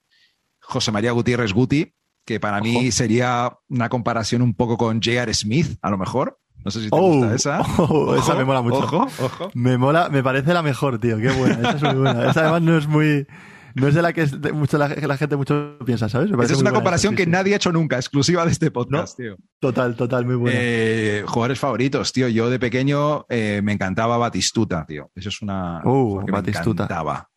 [0.60, 1.92] José María Gutiérrez Guti,
[2.24, 5.32] que para mí sería una comparación un poco con J.R.
[5.34, 6.38] Smith, a lo mejor.
[6.64, 7.60] No sé si te Oh, gusta esa.
[7.78, 8.78] oh, esa me mola mucho.
[8.78, 9.50] Ojo, ojo.
[9.54, 11.18] Me mola, me parece la mejor, tío.
[11.18, 11.56] Qué buena.
[11.56, 12.30] Esa es muy buena.
[12.30, 13.26] Esa además no es muy,
[13.74, 16.30] no es de la que es de mucho la, gente mucho piensa, ¿sabes?
[16.30, 19.18] Esa es una comparación esa, que sí, nadie ha hecho nunca, exclusiva de este podcast,
[19.18, 19.36] tío.
[19.60, 20.58] Total, total, muy buena.
[20.58, 22.28] Eh, jugadores favoritos, tío.
[22.28, 25.10] Yo de pequeño eh, me encantaba Batistuta, tío.
[25.14, 25.82] Eso es una.
[25.84, 26.84] Uh, que Batistuta.
[26.84, 27.28] Me encantaba.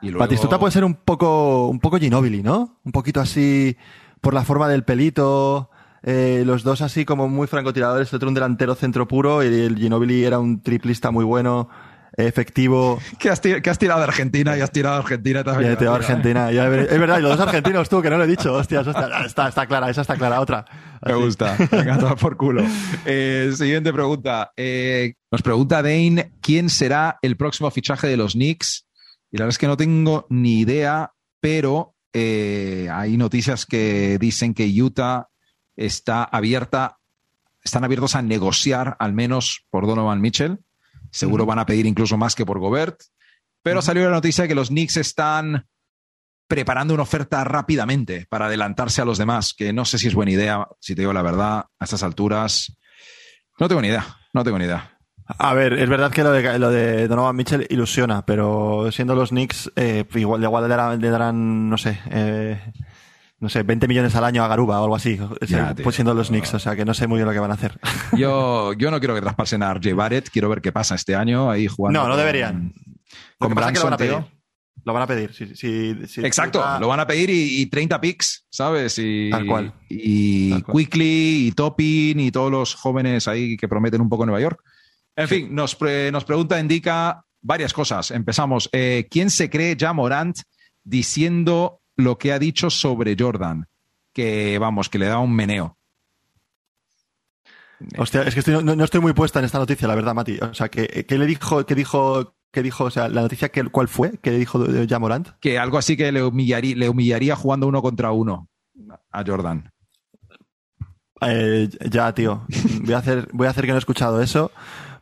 [0.00, 2.80] Y luego- Batistuta puede ser un poco, un poco Ginobili, ¿no?
[2.82, 3.76] Un poquito así
[4.20, 5.70] por la forma del pelito.
[6.02, 9.76] eh, los dos así como muy francotiradores, el otro un delantero centro puro y el
[9.76, 11.68] Ginobili era un triplista muy bueno,
[12.16, 12.98] efectivo.
[13.18, 15.70] Que has, tir- que has tirado de Argentina y has tirado de Argentina también.
[15.70, 16.50] de Teo Argentina.
[16.52, 18.52] Ya, es verdad, y los dos argentinos, tú, que no lo he dicho.
[18.54, 20.40] Hostias, hostia, está, está clara, esa está clara.
[20.40, 20.64] Otra.
[21.04, 21.56] Me gusta.
[21.70, 22.62] Venga, a tomar por culo.
[23.06, 24.52] Eh, siguiente pregunta.
[24.56, 28.86] Eh, nos pregunta Dane, ¿quién será el próximo fichaje de los Knicks?
[29.30, 34.54] Y la verdad es que no tengo ni idea, pero eh, hay noticias que dicen
[34.54, 35.28] que Utah
[35.76, 36.98] está abierta,
[37.62, 40.60] están abiertos a negociar al menos por Donovan Mitchell.
[41.10, 43.00] Seguro van a pedir incluso más que por Gobert.
[43.62, 45.66] Pero salió la noticia de que los Knicks están
[46.46, 50.32] preparando una oferta rápidamente para adelantarse a los demás, que no sé si es buena
[50.32, 52.76] idea, si te digo la verdad, a estas alturas.
[53.58, 54.89] No tengo ni idea, no tengo ni idea.
[55.38, 59.30] A ver, es verdad que lo de, lo de Donovan Mitchell ilusiona, pero siendo los
[59.30, 62.60] Knicks, eh, igual, igual le darán, le darán, no sé, eh,
[63.38, 65.84] no sé, 20 millones al año a Garuba o algo así, Ya, tío.
[65.84, 67.54] pues siendo los Knicks, o sea que no sé muy bien lo que van a
[67.54, 67.78] hacer.
[68.16, 71.50] Yo, yo no quiero que traspasen a RJ Barrett, quiero ver qué pasa este año
[71.50, 72.00] ahí jugando.
[72.00, 72.72] No, no con- deberían.
[73.40, 74.10] Lo Con que lo van a Branson, pedir.
[74.12, 74.28] tío.
[74.84, 76.20] Lo van a pedir, sí, sí, sí.
[76.24, 78.98] Exacto, lo van a pedir y, y 30 picks, ¿sabes?
[78.98, 79.74] Y, Tal cual.
[79.90, 80.76] y Tal cual.
[80.78, 84.62] Quickly y Toppin y todos los jóvenes ahí que prometen un poco en Nueva York.
[85.22, 88.10] En fin, nos, pre- nos pregunta, indica varias cosas.
[88.10, 88.68] Empezamos.
[88.72, 90.38] Eh, ¿Quién se cree ya Morant
[90.84, 93.66] diciendo lo que ha dicho sobre Jordan?
[94.12, 95.76] Que vamos, que le da un meneo.
[97.96, 100.38] Hostia, es que estoy- no, no estoy muy puesta en esta noticia, la verdad, Mati.
[100.40, 103.88] O sea, que le dijo, que dijo, que dijo, o sea, la noticia que, ¿cuál
[103.88, 104.18] fue?
[104.18, 105.28] que dijo eh, ya Morant?
[105.40, 108.48] Que algo así que le humillaría, le humillaría jugando uno contra uno
[109.10, 109.70] a Jordan.
[111.22, 112.46] Eh, ya, tío.
[112.82, 114.50] Voy a hacer, voy a hacer que no he escuchado eso.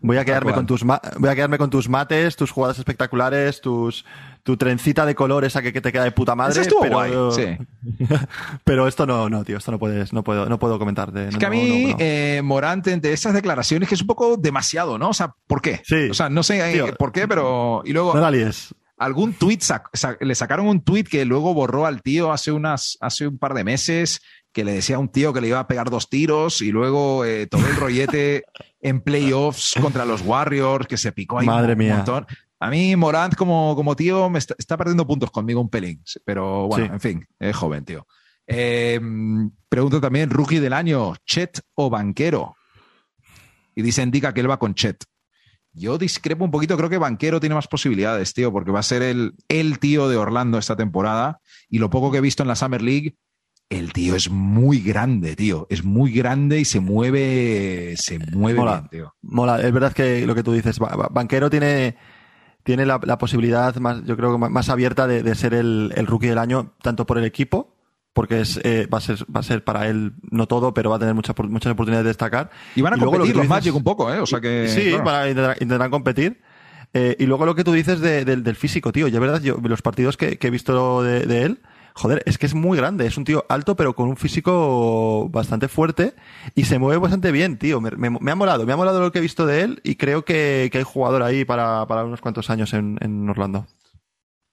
[0.00, 4.04] Voy a quedarme con tus voy a quedarme con tus mates, tus jugadas espectaculares, tus
[4.44, 6.62] tu trencita de color esa que, que te queda de puta madre.
[6.62, 7.56] Eso pero, guay, sí.
[8.64, 11.12] pero esto no, no, tío, esto no puedes, no puedo, no puedo comentar.
[11.12, 11.96] De, Es no, que a mí, no, no.
[11.98, 15.10] eh, Morant, entre esas declaraciones, que es un poco demasiado, ¿no?
[15.10, 15.80] O sea, ¿por qué?
[15.84, 16.08] Sí.
[16.10, 16.94] O sea, no sé eh, Tío.
[16.94, 17.82] por qué, pero.
[17.84, 18.26] Y luego, No
[19.00, 22.98] algún tweet, sac- sac- le sacaron un tweet que luego borró al tío hace, unas,
[23.00, 24.20] hace un par de meses,
[24.52, 27.24] que le decía a un tío que le iba a pegar dos tiros, y luego
[27.24, 28.44] eh, todo el rollete
[28.80, 31.96] en playoffs contra los Warriors, que se picó ahí Madre un mía.
[31.96, 32.26] montón.
[32.60, 36.02] A mí, Morant, como, como tío, me está, está perdiendo puntos conmigo un pelín.
[36.24, 36.92] Pero bueno, Sí.
[36.92, 38.06] en fin, es joven, tío.
[38.46, 39.00] Eh,
[39.68, 42.56] pregunta también, rookie del año, Chet o Banquero.
[43.74, 45.04] Y dice, indica que él va con Chet.
[45.72, 49.02] Yo discrepo un poquito, creo que Banquero tiene más posibilidades, tío, porque va a ser
[49.02, 51.40] el, el tío de Orlando esta temporada.
[51.68, 53.14] Y lo poco que he visto en la Summer League,
[53.70, 55.66] el tío es muy grande, tío.
[55.70, 58.72] Es muy grande y se mueve, se mueve Mola.
[58.78, 59.14] bien, tío.
[59.22, 61.96] Mola, es verdad que lo que tú dices, Ba- Ba- Banquero tiene,
[62.62, 66.06] tiene la, la posibilidad más, yo creo que más- abierta de, de ser el, el
[66.06, 67.74] rookie del año, tanto por el equipo,
[68.14, 70.96] porque es, eh, va, a ser, va a ser para él no todo, pero va
[70.96, 72.50] a tener muchas, muchas oportunidades de destacar.
[72.74, 74.18] Y van a Y luego lo competir los Magic un poco, ¿eh?
[74.18, 74.66] O sea que.
[74.68, 75.04] sí, claro.
[75.04, 76.40] van a intentar, intentarán competir.
[76.94, 79.08] Eh, y luego lo que tú dices de- del- del físico, tío.
[79.08, 81.60] Yo, verdad, yo, los partidos que, que he visto de, de él,
[81.98, 83.06] joder, es que es muy grande.
[83.06, 86.14] Es un tío alto, pero con un físico bastante fuerte
[86.54, 87.80] y se mueve bastante bien, tío.
[87.80, 89.96] Me, me- me ha molado, me ha molado lo que he visto de él y
[89.96, 93.66] creo que, que hay jugador ahí para, para unos cuantos años en, en Orlando.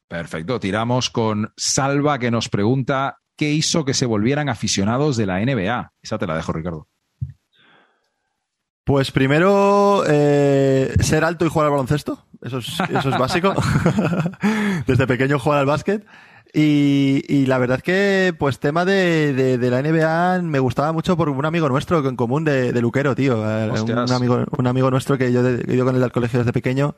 [0.07, 0.59] Perfecto.
[0.59, 5.93] Tiramos con Salva que nos pregunta qué hizo que se volvieran aficionados de la NBA.
[6.01, 6.87] Esa te la dejo, Ricardo.
[8.83, 12.23] Pues primero, eh, ser alto y jugar al baloncesto.
[12.41, 13.55] Eso es, eso es básico.
[14.87, 16.05] Desde pequeño jugar al básquet.
[16.57, 21.17] Y, y la verdad que, pues tema de, de, de la NBA me gustaba mucho
[21.17, 23.43] por un amigo nuestro en común de, de Luquero, tío.
[23.45, 23.69] Eh,
[24.07, 26.95] Un amigo, un amigo nuestro que yo he ido con él al colegio desde pequeño.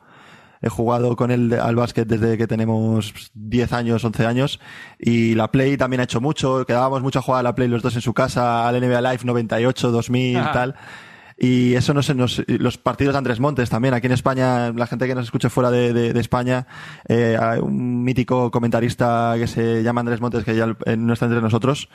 [0.62, 4.60] He jugado con él al básquet desde que tenemos 10 años, 11 años.
[4.98, 6.64] Y la Play también ha hecho mucho.
[6.64, 9.20] Quedábamos mucho a jugar a la Play los dos en su casa, al NBA Live
[9.24, 10.52] 98, 2000, Ajá.
[10.52, 10.74] tal.
[11.40, 13.94] Y eso no sé, nos- los partidos de Andrés Montes también.
[13.94, 16.66] Aquí en España, la gente que nos escuche fuera de, de- de España,
[17.08, 21.26] eh, hay un mítico comentarista que se llama Andrés Montes, que ya eh, no está
[21.26, 21.88] entre nosotros.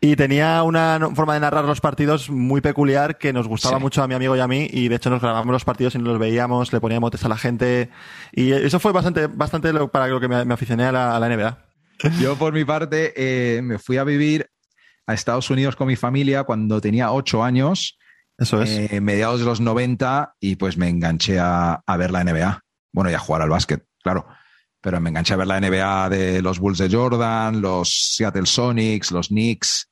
[0.00, 3.82] Y tenía una forma de narrar los partidos muy peculiar que nos gustaba Sí.
[3.82, 4.68] mucho a mi amigo y a mí.
[4.72, 7.28] Y de hecho nos grabamos los partidos y nos los veíamos, le poníamos motes a
[7.28, 7.90] la gente.
[8.32, 11.18] Y eso fue bastante, bastante lo- para lo que me, me aficioné a la, a
[11.18, 11.58] la NBA.
[12.20, 14.46] Yo, por mi parte, eh, me fui a vivir
[15.08, 17.98] a Estados Unidos con mi familia cuando tenía ocho años,
[18.38, 18.70] Eso es.
[18.70, 22.62] eh, mediados de los 90, y pues me enganché a, ver la NBA.
[22.92, 24.26] Bueno, y a jugar al básquet, claro.
[24.80, 29.10] Pero me enganché a ver la NBA de los Bulls de Jordan, los Seattle Sonics,
[29.10, 29.88] los Knicks,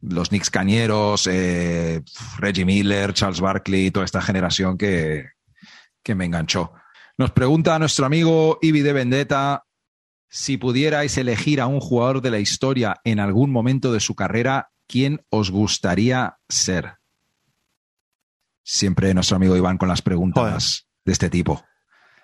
[0.00, 2.02] los Knicks cañeros, eh,
[2.38, 5.26] Reggie Miller, Charles Barkley, toda esta generación que,
[6.02, 6.72] que me enganchó.
[7.18, 9.64] Nos pregunta nuestro amigo Ibi de Vendetta
[10.32, 14.70] si pudierais elegir a un jugador de la historia en algún momento de su carrera,
[14.88, 17.01] ¿quién os gustaría ser?
[18.62, 21.64] Siempre nuestro amigo Iván con las preguntas de este tipo.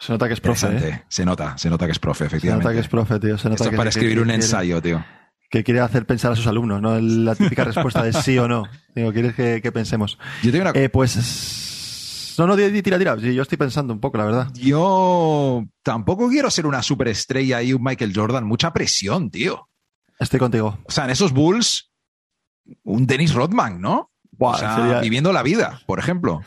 [0.01, 1.03] Se nota que es profe, ¿eh?
[1.09, 2.65] Se nota, se nota que es profe, Se efectivamente.
[2.65, 3.37] nota que es profe, tío.
[3.37, 5.05] Se nota Esto es que- para que- escribir que un quiere- ensayo, tío.
[5.51, 7.01] que quiere hacer pensar a sus alumnos, ¿no?
[7.01, 8.65] La típica respuesta de sí o no.
[8.95, 10.19] Digo, quieres que, que pensemos.
[10.43, 12.35] Yo tengo una Eh, pues.
[12.39, 13.17] No, no, tira, tira.
[13.17, 14.49] Yo estoy pensando un poco, la verdad.
[14.55, 18.45] Yo tampoco quiero ser una superestrella y un Michael Jordan.
[18.45, 19.69] Mucha presión, tío.
[20.21, 20.79] Estoy contigo.
[20.85, 21.91] O sea, en esos Bulls,
[22.85, 24.13] un Dennis Rodman, ¿no?
[24.39, 26.43] Buah, o sea, sería- viviendo la vida, por ejemplo.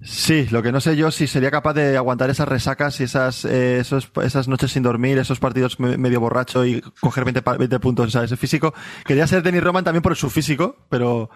[0.00, 3.44] Sí, lo que no sé yo si sería capaz de aguantar esas resacas y esas,
[3.44, 7.56] eh, esos- esas noches sin dormir, esos partidos me- medio borracho y coger 20, pa-
[7.56, 8.72] 20 puntos, o sea, ese físico.
[9.04, 11.30] Quería ser Dennis Roman también por su físico, pero,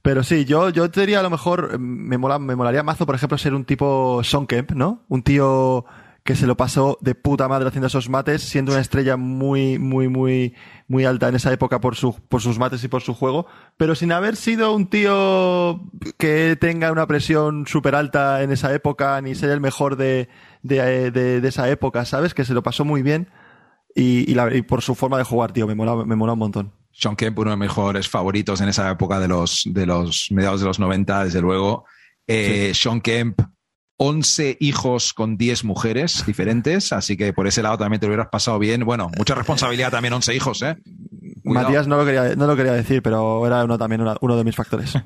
[0.00, 3.04] pero sí, yo, yo te diría a lo mejor, eh, me, mola, me molaría mazo,
[3.04, 5.04] por ejemplo, ser un tipo Son Kemp, ¿no?
[5.08, 5.84] Un tío
[6.24, 10.06] que se lo pasó de puta madre haciendo esos mates, siendo una estrella muy, muy,
[10.08, 10.54] muy,
[10.86, 13.94] muy alta en esa época por, su, por sus mates y por su juego, pero
[13.96, 15.80] sin haber sido un tío
[16.18, 20.28] que tenga una presión súper alta en esa época, ni ser el mejor de,
[20.62, 22.34] de, de- de esa época, ¿sabes?
[22.34, 23.28] Que se lo pasó muy bien
[23.94, 26.38] y, y, la- y por su forma de jugar, tío, me mola, me mola un
[26.38, 26.72] montón.
[26.92, 30.60] Sean Kemp, uno de mis mejores favoritos en esa época de los, de los mediados
[30.60, 31.84] de los 90, desde luego.
[32.28, 33.40] Eh, Sean Kemp,
[33.98, 38.28] 11 hijos con 10 mujeres diferentes, así que por ese lado también te lo hubieras
[38.30, 38.84] pasado bien.
[38.84, 40.76] Bueno, mucha responsabilidad también, 11 hijos, ¿eh?
[41.44, 41.66] Cuidado.
[41.68, 44.44] Matías no lo, quería, no lo quería decir, pero era uno también una- uno de
[44.44, 44.92] mis factores.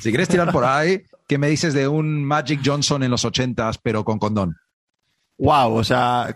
[0.00, 3.78] Si quieres tirar por ahí, ¿qué me dices de un Magic Johnson en los 80s,
[3.80, 4.56] pero con condón?
[5.38, 6.34] Wow, o sea,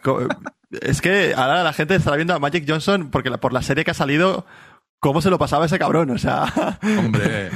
[0.83, 3.85] es que ahora la gente estará viendo a Magic Johnson porque la- por la serie
[3.85, 4.47] que ha salido,
[5.05, 7.51] cómo se lo pasaba ese cabrón, o sea, Hombre.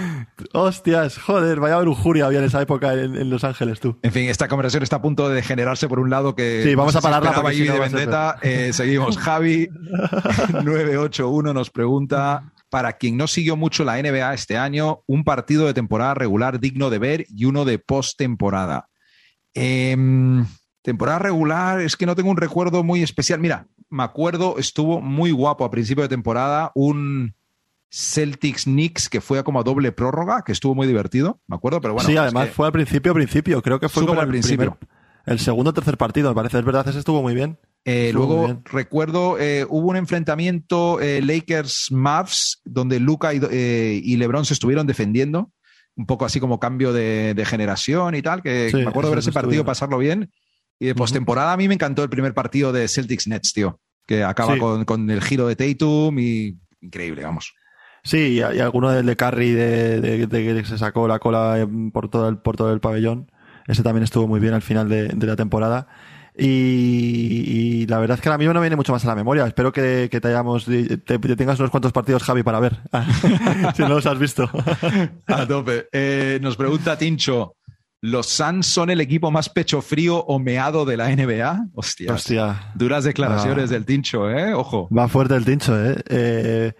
[0.53, 3.99] hostias, joder, vaya lujuria había en esa época en, en Los Ángeles, tú.
[4.03, 6.61] En fin, esta conversación está a punto de degenerarse por un lado que.
[6.63, 8.37] Sí, vamos a pararla porque si no de Vendetta.
[8.43, 9.17] Eh, seguimos.
[9.29, 9.67] Javi
[10.63, 15.73] 981 nos pregunta: para quien no siguió mucho la NBA este año, un partido de
[15.73, 18.91] temporada regular digno de ver y uno de postemporada.
[19.55, 20.45] Em,
[20.83, 23.41] temporada regular, es que no tengo un recuerdo muy especial.
[23.41, 27.38] Mira, me acuerdo, estuvo muy guapo a principio de temporada un
[27.91, 31.95] Celtics Knicks que fue como a doble prórroga, que estuvo muy divertido, me acuerdo, pero
[31.95, 32.09] bueno.
[32.09, 34.77] sí, además fue al principio, principio, creo que fue como al principio.
[34.77, 37.59] primer- el segundo o tercer partido, me parece, es verdad, ese estuvo muy bien.
[37.85, 44.45] Eh, luego recuerdo, eh, hubo un enfrentamiento eh, Lakers-Mavs donde Luca y, eh, y LeBron
[44.45, 45.53] se estuvieron defendiendo,
[45.97, 49.19] un poco así como cambio de, de generación y tal, que Sí, me acuerdo ver
[49.21, 49.67] ese partido, estuvieron.
[49.67, 50.31] pasarlo bien.
[50.81, 54.55] Y de postemporada a mí me encantó el primer partido de Celtics-Nets, tío, que acaba
[54.55, 54.61] Sí.
[54.61, 57.53] con, con el giro de Tatum y increíble, vamos.
[58.09, 62.09] Sí, y, alguno del de Curry de, de- de que se sacó la cola por
[62.09, 63.31] todo el, por todo el pabellón.
[63.67, 65.89] Ese también estuvo muy bien al final de, de la temporada.
[66.35, 69.47] Y, y la verdad es que ahora mismo no viene mucho más a la memoria.
[69.47, 72.79] Espero que, que te hayamos, te, te tengas unos cuantos partidos, Javi, para ver.
[73.77, 74.49] si no los has visto.
[75.27, 75.89] A tope.
[75.93, 77.57] Eh, nos pregunta Tincho,
[78.01, 81.67] ¿los Suns son el equipo más pecho frío o meado de la NBA?
[81.75, 82.15] Hostia.
[82.15, 82.73] Hostia.
[82.75, 83.75] Duras declaraciones Ah.
[83.75, 84.55] del Tincho, ¿eh?
[84.55, 84.89] Ojo.
[84.97, 85.97] Va fuerte el tincho, ¿eh?
[86.09, 86.73] Eh,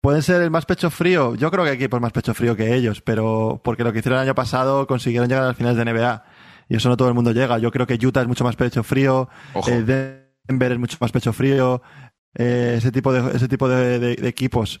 [0.00, 1.34] Pueden ser el más pecho frío.
[1.34, 4.18] Yo creo que hay equipos más pecho frío que ellos, pero porque lo que hicieron
[4.18, 6.24] el año pasado consiguieron llegar a las finales de NBA.
[6.68, 7.58] Y eso no todo el mundo llega.
[7.58, 9.28] Yo creo que Utah es mucho más pecho frío.
[9.72, 9.82] Eh,
[10.48, 11.82] Denver es mucho más pecho frío.
[12.34, 14.80] eh, ese tipo de, ese tipo de, de- de equipos.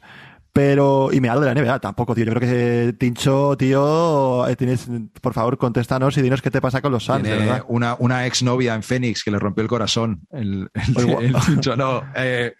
[0.52, 2.24] Pero, y me hablo de la NBA, tampoco, tío.
[2.24, 4.88] Yo creo que Tincho, tío, eh, tienes,
[5.20, 7.64] por favor, contéstanos y dinos qué te pasa con los Suns, verdad.
[7.68, 10.22] una, una exnovia en Phoenix que le rompió el corazón.
[10.32, 12.02] El, el- el Tincho, no.
[12.16, 12.54] Eh,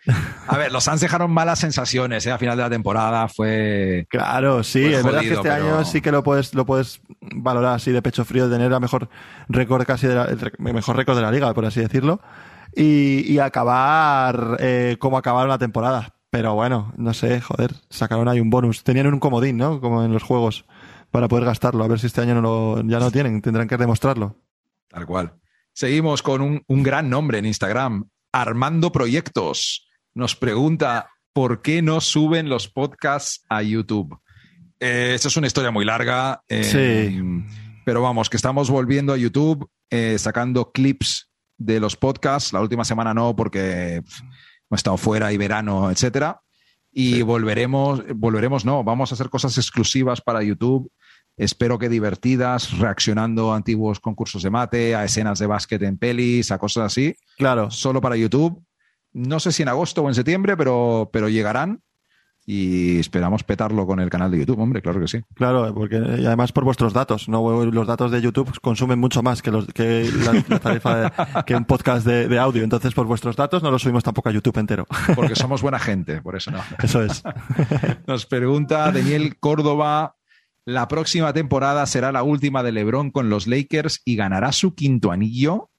[0.47, 3.29] a ver, los Suns dejaron malas sensaciones eh, a final de la temporada.
[3.29, 4.07] Fue.
[4.09, 7.01] Claro, sí, Pues es verdad que este pero- año sí que lo puedes, lo puedes
[7.35, 9.09] valorar así de pecho frío, de tener el mejor
[9.49, 12.21] récord casi de la, el mejor récord de la liga, por así decirlo,
[12.75, 16.15] y, y acabar eh, como acabaron la temporada.
[16.31, 18.85] Pero bueno, no sé, joder, sacaron ahí un bonus.
[18.85, 19.81] Tenían un comodín, ¿no?
[19.81, 20.65] Como en los juegos,
[21.11, 21.83] para poder gastarlo.
[21.83, 24.37] A ver si este año no lo, ya no tienen, tendrán que demostrarlo.
[24.89, 25.35] Tal cual.
[25.73, 28.09] Seguimos con un, un gran nombre en Instagram.
[28.33, 34.17] Armando Proyectos nos pregunta por qué no suben los podcasts a YouTube.
[34.79, 36.43] Eh, esta es una historia muy larga.
[36.49, 37.23] eh, Sí.
[37.85, 42.53] Pero vamos, que estamos volviendo a YouTube, eh, sacando clips de los podcasts.
[42.53, 44.21] La última semana no, porque pff,
[44.71, 46.41] hemos estado fuera y verano, etcétera.
[46.93, 47.23] Y Sí.
[47.23, 50.91] volveremos, volveremos, no, vamos a hacer cosas exclusivas para YouTube.
[51.37, 56.51] Espero que divertidas, reaccionando a antiguos concursos de mate, a escenas de básquet en pelis,
[56.51, 58.63] a cosas así, Claro, solo para YouTube.
[59.13, 61.83] No sé si en agosto o en septiembre, pero, pero llegarán
[62.53, 65.21] y esperamos petarlo con el canal de YouTube, hombre, claro que sí.
[65.35, 69.41] Claro, porque y además por vuestros datos, no los datos de YouTube consumen mucho más
[69.41, 71.13] que los que la, la tarifa de,
[71.47, 74.33] que un podcast de, de audio, entonces por vuestros datos no lo subimos tampoco a
[74.33, 74.85] YouTube entero.
[75.15, 76.61] Porque somos buena gente, por eso no.
[76.83, 77.23] Eso es.
[78.09, 80.17] Nos pregunta Daniel Córdoba,
[80.65, 85.13] ¿la próxima temporada será la última de LeBron con los Lakers y ganará su quinto
[85.13, 85.71] anillo?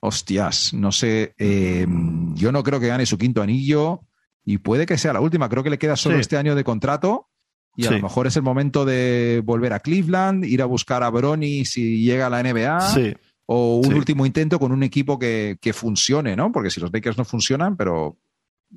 [0.00, 1.86] Hostias, no sé, eh,
[2.34, 4.02] yo no creo que gane su quinto anillo
[4.44, 6.20] y puede que sea la última, creo que le queda solo Sí.
[6.22, 7.28] este año de contrato
[7.76, 7.94] y a Sí.
[7.96, 12.02] lo mejor es el momento de volver a Cleveland, ir a buscar a Bronny si
[12.04, 13.14] llega a la NBA Sí,
[13.46, 16.52] o un último intento con un equipo que, que funcione, ¿no?
[16.52, 18.16] Porque si los Lakers no funcionan, pero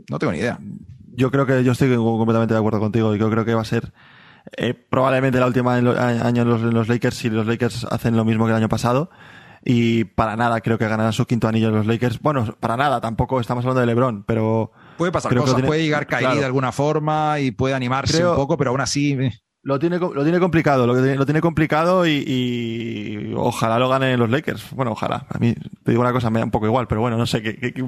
[0.09, 0.59] no tengo ni idea.
[1.15, 3.65] yo creo que yo estoy completamente de acuerdo contigo y yo creo que va a
[3.65, 3.91] ser
[4.55, 7.85] eh, probablemente la última en lo- año en los, en los Lakers si los Lakers
[7.91, 9.09] hacen lo mismo que el año pasado
[9.65, 12.21] y para nada creo que ganarán su quinto anillo los Lakers.
[12.21, 15.83] Bueno, para nada, tampoco estamos hablando de LeBron, pero Puede pasar Creo cosas, tiene- puede
[15.83, 16.39] llegar Kyrie claro.
[16.39, 19.11] de alguna forma y puede animarse Creo- un poco, pero aún así.
[19.13, 19.31] eh,
[19.63, 24.17] Lo tiene, lo tiene complicado, lo, tiene- lo tiene complicado y, y ojalá lo ganen
[24.19, 24.71] los Lakers.
[24.71, 25.25] Bueno, ojalá.
[25.29, 27.41] A mí, te digo una cosa, me da un poco igual, pero bueno, no sé.
[27.41, 27.83] Que, que- que-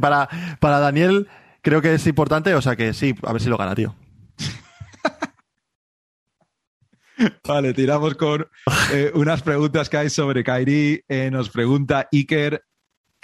[0.00, 0.28] para,
[0.60, 1.26] para Daniel
[1.60, 3.96] creo que es importante, o sea que sí, a ver si lo gana, tío.
[7.46, 8.46] Vale, tiramos con
[8.92, 11.04] eh, unas preguntas que hay sobre Kyrie.
[11.08, 12.64] Eh, nos pregunta Iker,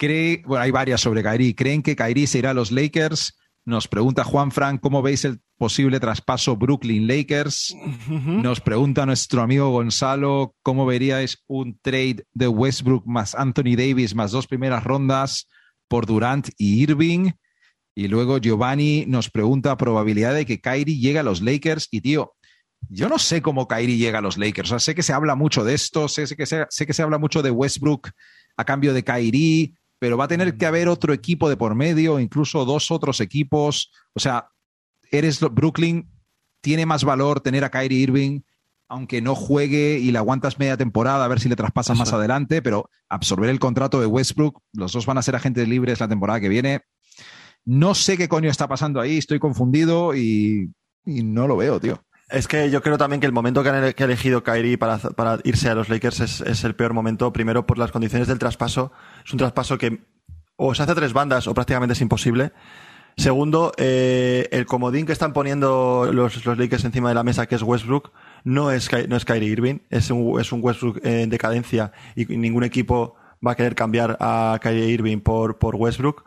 [0.00, 1.54] ¿cree, bueno, hay varias sobre Kyrie.
[1.54, 3.36] ¿Creen que Kyrie se irá a los Lakers?
[3.66, 7.76] Nos pregunta Juan Frank, ¿cómo veis el posible traspaso Brooklyn Lakers?
[8.08, 14.30] Nos pregunta nuestro amigo Gonzalo, ¿cómo veríais un trade de Westbrook más Anthony Davis más
[14.32, 15.46] dos primeras rondas
[15.86, 17.32] por Durant y Irving?
[17.94, 21.88] Y luego Giovanni nos pregunta probabilidad de que Kyrie llegue a los Lakers.
[21.90, 22.32] Y tío,
[22.88, 24.70] yo no sé cómo Kyrie llega a los Lakers.
[24.70, 26.94] O sea, sé que se habla mucho de esto, sé, sé que, se, sé que
[26.94, 28.08] se habla mucho de Westbrook
[28.56, 32.18] a cambio de Kyrie, pero va a tener que haber otro equipo de por medio,
[32.18, 33.92] incluso dos otros equipos.
[34.14, 34.48] O sea,
[35.12, 36.10] eres lo- Brooklyn,
[36.60, 38.40] tiene más valor tener a Kyrie Irving,
[38.88, 42.12] aunque no juegue y le aguantas media temporada a ver si le traspasas Eso más
[42.12, 46.08] adelante, pero absorber el contrato de Westbrook, los dos van a ser agentes libres la
[46.08, 46.80] temporada que viene.
[47.64, 50.72] No sé qué coño está pasando ahí, estoy confundido y,
[51.04, 52.02] y no lo veo, tío.
[52.30, 55.68] Es que yo creo también que el momento que, ha elegido Kyrie para, para irse
[55.68, 57.32] a los Lakers es, es el peor momento.
[57.32, 58.92] Primero, por las condiciones del traspaso.
[59.24, 60.00] Es un traspaso que
[60.62, 62.52] o se hace a tres bandas o prácticamente es imposible.
[63.16, 67.54] Segundo, eh, el comodín que están poniendo los, los Lakers encima de la mesa, que
[67.54, 68.12] es Westbrook,
[68.44, 72.64] no es, no es Kyrie Irving, es un, es un Westbrook en decadencia y ningún
[72.64, 76.24] equipo va a querer cambiar a Kyrie Irving por, por Westbrook.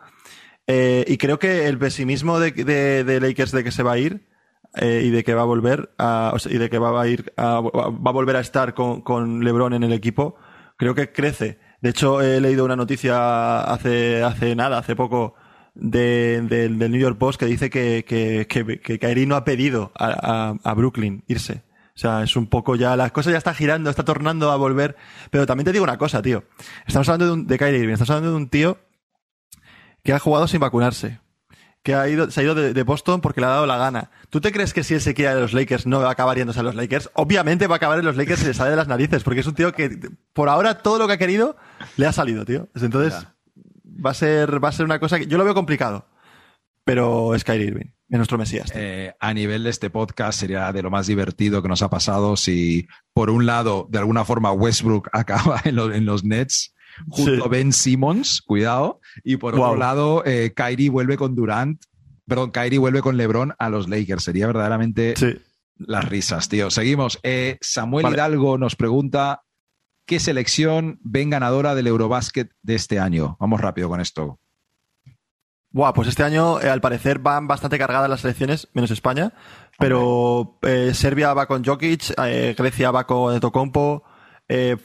[0.66, 3.98] Eh, y creo que el pesimismo de, de, de Lakers de que se va a
[3.98, 4.33] ir
[4.76, 7.06] eh, y de que va a volver a, o sea, y de que va a
[7.08, 10.36] ir a, va a volver a estar con, con LeBron en el equipo,
[10.76, 11.58] creo que crece.
[11.80, 15.34] De hecho, he leído una noticia hace, hace nada, hace poco,
[15.74, 19.44] de, de- del New York Post que dice que, que, que, que Kyrie no ha
[19.44, 21.62] pedido a, a, a Brooklyn irse.
[21.96, 24.96] O sea, es un poco ya, las cosas ya están girando, está tornando a volver.
[25.30, 26.42] Pero también te digo una cosa, tío.
[26.86, 28.78] Estamos hablando de, un, de Kyrie Irving, estamos hablando de un tío
[30.02, 31.20] que ha jugado sin vacunarse,
[31.84, 34.10] que ha ido, se ha ido de, de Boston porque le ha dado la gana.
[34.30, 36.12] ¿Tú te crees que si él se quiere ir a los Lakers no va a
[36.12, 37.10] acabar yéndose a los Lakers?
[37.14, 39.46] Obviamente va a acabar en los Lakers y le sale de las narices, porque es
[39.46, 39.96] un tío que
[40.32, 41.56] por ahora todo lo que ha querido
[41.96, 42.68] le ha salido, tío.
[42.74, 43.12] Entonces
[44.04, 46.08] va a ser, va a ser una cosa que yo lo veo complicado,
[46.84, 48.70] pero es Kyrie Irving, es nuestro Mesías.
[48.74, 52.36] Eh, a nivel de este podcast sería de lo más divertido que nos ha pasado
[52.36, 56.73] si, por un lado, de alguna forma Westbrook acaba en, los- en los Nets
[57.08, 57.40] junto Sí.
[57.44, 61.82] a Ben Simmons, cuidado, y por otro lado, eh, Kyrie vuelve con Durant
[62.26, 64.24] perdón, Kyrie vuelve con LeBron a los Lakers.
[64.24, 65.36] Sería verdaderamente Sí.
[65.76, 66.70] las risas, tío.
[66.70, 67.18] Seguimos.
[67.22, 68.16] Eh, Samuel Vale.
[68.16, 69.42] Hidalgo nos pregunta
[70.06, 73.36] ¿qué selección ven ganadora del Eurobasket de este año?
[73.40, 74.38] Vamos rápido con esto.
[75.70, 79.32] Buah, pues este año eh, al parecer van bastante cargadas las selecciones, menos España.
[79.78, 84.04] Pero eh, Serbia va con Jokic, eh, Grecia va con Tocompo,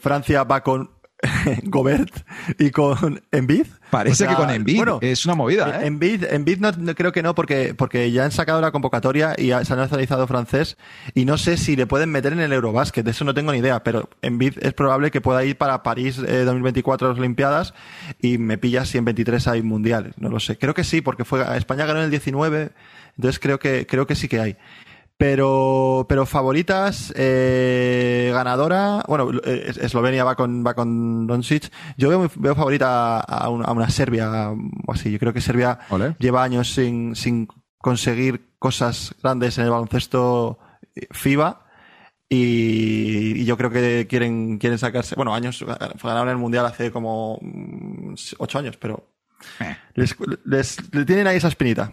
[0.00, 0.90] Francia va con
[1.64, 2.10] Gobert
[2.58, 3.66] y con Embiid.
[3.90, 5.86] Parece O sea, que con bueno, es una movida, ¿eh?
[5.86, 9.48] Embiid, Embiid no, no- creo que no, porque, porque ya han sacado la convocatoria y
[9.48, 10.76] se han nacionalizado francés
[11.14, 13.58] y no sé si le pueden meter en el Eurobasket, de eso no tengo ni
[13.58, 17.74] idea, pero Embiid es probable que pueda ir para París eh, 2024 a las Olimpiadas
[18.20, 20.56] y me pillas si en 23 hay mundiales, no lo sé.
[20.56, 22.70] Creo que sí, porque fue España ganó en el 19,
[23.16, 24.56] entonces creo que, creo que sí que hay.
[25.20, 31.70] Pero, pero favoritas, eh, ganadora, bueno, eh, Eslovenia va con, va con Doncic.
[31.98, 35.12] Yo veo, veo favorita a una, a una Serbia o así.
[35.12, 35.78] Yo creo que Serbia
[36.18, 37.46] lleva años sin, sin
[37.76, 40.58] conseguir cosas grandes en el baloncesto
[41.10, 41.66] FIBA.
[42.30, 45.62] Y, y yo creo que quieren, quieren sacarse, bueno, años,
[46.02, 49.04] ganaron el mundial hace como mm, ocho años, pero
[49.60, 49.76] Eh.
[49.96, 50.16] les,
[50.46, 51.92] les- le tienen ahí esa espinita.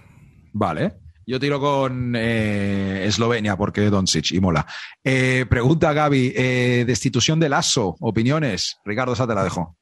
[0.54, 0.94] Vale.
[1.30, 4.66] Yo tiro con eh, Eslovenia porque Doncic y mola.
[5.04, 8.78] Eh, pregunta Gaby, eh, destitución de Lasso, opiniones.
[8.86, 9.76] Ricardo, esa te la dejo.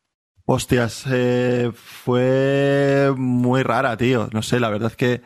[0.46, 4.28] Hostias, eh, fue muy rara, tío.
[4.34, 5.22] No sé, la verdad es que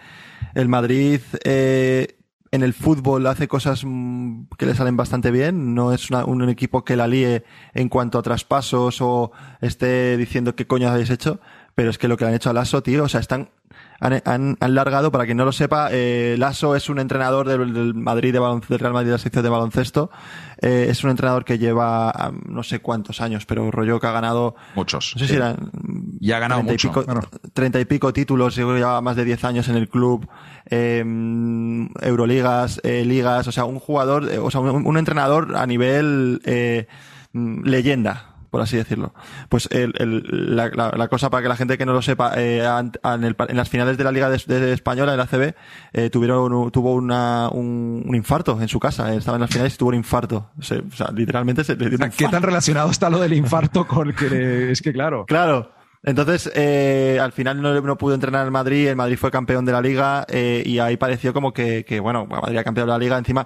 [0.56, 2.18] el Madrid eh,
[2.52, 5.74] en el fútbol hace cosas mm, que le salen bastante bien.
[5.74, 10.54] No es una- un equipo que la líe en cuanto a traspasos o esté diciendo
[10.56, 11.40] qué coño habéis hecho.
[11.76, 13.52] Pero es que lo que le han hecho a Lasso, tío, o sea, están
[14.00, 17.74] han, han- han largado, para quien no lo sepa, eh, Lasso es un entrenador del,
[17.74, 20.10] del Madrid de baloncesto, del Real Madrid de la sección de baloncesto.
[20.62, 24.56] Eh, es un entrenador que lleva no sé cuántos años, pero rollo que ha ganado
[24.76, 25.14] Muchos.
[25.16, 25.72] no sé si eran.
[26.20, 27.22] Y ha ganado 30 y mucho, pico- claro.
[27.54, 30.28] 30 y pico títulos, yo creo que lleva más de 10 años en el club,
[30.70, 31.04] eh,
[32.02, 36.42] Euroligas, eh, ligas, o sea, un jugador, eh, o sea, un, un entrenador a nivel
[36.46, 36.88] eh,
[37.34, 38.29] mm, leyenda.
[38.50, 39.14] Por así decirlo.
[39.50, 42.32] Pues el- el- la, la- la cosa para que la gente que no lo sepa,
[42.36, 45.28] eh, an- en, el en las finales de la Liga de, de Española, de la
[45.28, 45.54] CB,
[45.94, 49.14] eh, tuvieron, tuvo una, un, un infarto en su casa.
[49.14, 50.50] eh, Estaba en las finales y tuvo un infarto.
[50.62, 53.86] Se- o sea, literalmente se le dio un ¿Qué tan relacionado está lo del infarto
[53.88, 55.26] con que es que claro?
[55.28, 55.72] Claro.
[56.02, 59.74] Entonces, eh, al final no, no pudo entrenar en Madrid, el Madrid fue campeón de
[59.74, 62.98] la liga eh, y ahí pareció como que, que, bueno, Madrid era campeón de la
[62.98, 63.46] liga encima.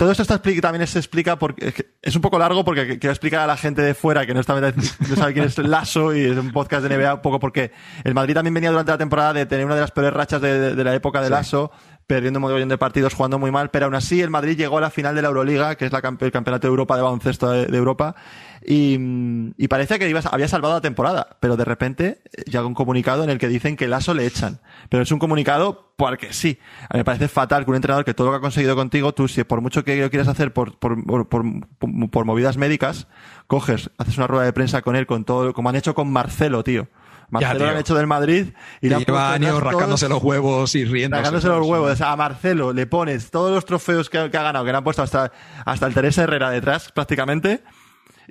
[0.00, 2.98] Todo esto está también se explica porque es, que es un poco largo porque que-
[2.98, 6.14] quiero explicar a la gente de fuera que no, está, no sabe quién es Lasso
[6.16, 7.70] y es un podcast de NBA un poco porque
[8.02, 10.58] el Madrid también venía durante la temporada de tener una de las peores rachas de,
[10.58, 11.70] de- de la época de Lasso,
[12.06, 14.80] perdiendo un montón de partidos, jugando muy mal, pero aún así el Madrid llegó a
[14.80, 17.50] la final de la Euroliga, que es la campe- el campeonato de Europa de baloncesto
[17.50, 18.16] de, de Europa,
[18.66, 18.98] y,
[19.56, 23.24] y parecía que iba- había salvado la temporada, pero de repente eh, llega un comunicado
[23.24, 24.60] en el que dicen que Lasso le echan.
[24.88, 26.58] Pero es un comunicado porque sí.
[26.88, 29.12] A mí me parece fatal que un entrenador que todo lo que ha conseguido contigo,
[29.12, 31.44] tú, si por mucho que lo quieras hacer por, por, por, por,
[32.10, 33.06] por movidas médicas,
[33.46, 36.62] coges, haces una rueda de prensa con él, con todo, como han hecho con Marcelo,
[36.64, 36.88] tío.
[37.32, 37.66] Marcelo tío.
[37.66, 38.46] lo han hecho del Madrid
[38.80, 41.16] y le han Lleva años rascándose los huevos y riendo.
[41.16, 41.92] Sacándose los huevos.
[41.92, 44.78] O sea, a Marcelo le pones todos los trofeos que, que ha ganado, que le
[44.78, 45.30] han puesto hasta,
[45.64, 47.62] hasta el Teresa Herrera detrás, prácticamente.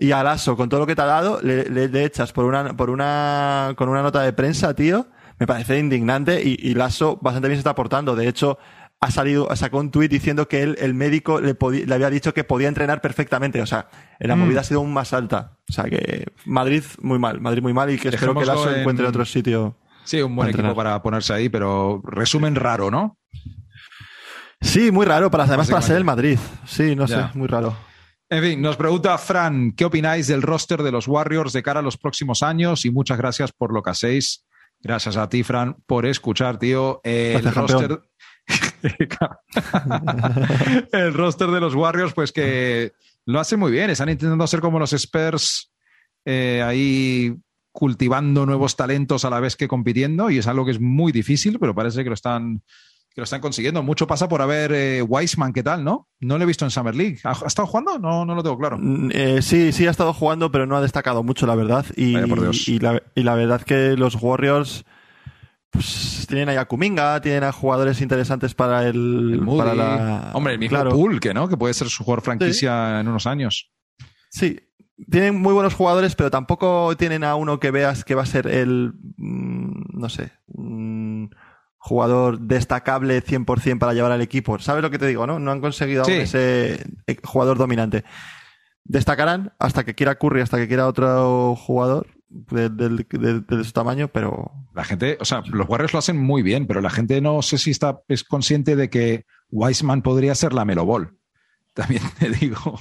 [0.01, 2.45] Y a Lasso, con todo lo que te ha dado, le, le- le echas por
[2.45, 5.07] una, por una, con una nota de prensa, tío.
[5.39, 8.15] Me parece indignante y, y Lasso bastante bien se está portando.
[8.15, 8.57] De hecho,
[9.01, 12.43] ha salido, sacó un tuit diciendo que él, el médico le, le había dicho que
[12.45, 13.61] podía entrenar perfectamente.
[13.61, 13.87] O sea,
[14.19, 14.39] la Mm.
[14.39, 15.57] movida ha sido aún más alta.
[15.69, 18.79] O sea, que Madrid muy mal, Madrid muy mal y que espero que Lasso en-
[18.81, 19.75] encuentre otro sitio.
[20.05, 23.17] Sí, un buen Para equipo para ponerse ahí, pero resumen raro, ¿no?
[24.61, 26.03] Sí, muy raro, para, además para ser el.
[26.03, 26.37] Madrid.
[26.65, 27.31] Sí, no Ya.
[27.31, 27.75] sé, muy raro.
[28.31, 31.83] En fin, nos pregunta Fran, ¿qué opináis del roster de los Warriors de cara a
[31.83, 32.85] los próximos años?
[32.85, 34.45] Y muchas gracias por lo que hacéis.
[34.81, 37.01] Gracias a ti, Fran, por escuchar, tío.
[37.03, 38.01] El Gracias, roster.
[40.91, 42.91] el roster de los Warriors, pues que
[43.25, 43.89] lo hace muy bien.
[43.89, 45.71] Están intentando hacer como los Spurs
[46.23, 47.35] eh, ahí
[47.71, 50.29] cultivando nuevos talentos a la vez que compitiendo.
[50.29, 52.61] Y es algo que es muy difícil, pero parece que lo están,
[53.13, 53.81] que lo están consiguiendo.
[53.83, 56.07] Mucho pasa por haber eh, Wiseman, ¿qué tal, no?
[56.19, 57.19] No lo he visto en Summer League.
[57.23, 57.97] ¿Ha, ha estado jugando?
[57.99, 58.77] No, no lo tengo claro.
[58.79, 61.85] Mm, eh, sí, sí ha estado jugando, pero no ha destacado mucho, la verdad.
[61.95, 62.67] Y, Vaya por Dios.
[62.67, 64.85] y, la, y la verdad que los Warriors
[65.71, 68.95] pues, tienen ahí a Kuminga, tienen a jugadores interesantes para el,
[69.33, 69.57] El Moody.
[69.59, 70.31] para la.
[70.33, 70.91] Hombre, el mismo Claro.
[70.91, 73.71] Pool, que no, que puede ser su jugador franquicia en unos años.
[74.29, 74.59] Sí,
[75.09, 78.47] tienen muy buenos jugadores, pero tampoco tienen a uno que veas que va a ser
[78.47, 80.98] el, mm, no sé, un
[81.81, 84.59] jugador destacable 100% para llevar al equipo.
[84.59, 85.39] ¿Sabes lo que te digo, no?
[85.39, 88.03] No han conseguido aún ese eh, jugador dominante.
[88.83, 92.07] Destacarán hasta que quiera Curry, hasta que quiera otro jugador.
[92.29, 96.17] de, de- de- de su tamaño, pero La gente, o sea, los Warriors lo hacen
[96.17, 100.35] muy bien, pero la gente no sé si está es consciente de que Wiseman podría
[100.35, 101.17] ser la Melo Ball.
[101.73, 102.79] También te digo.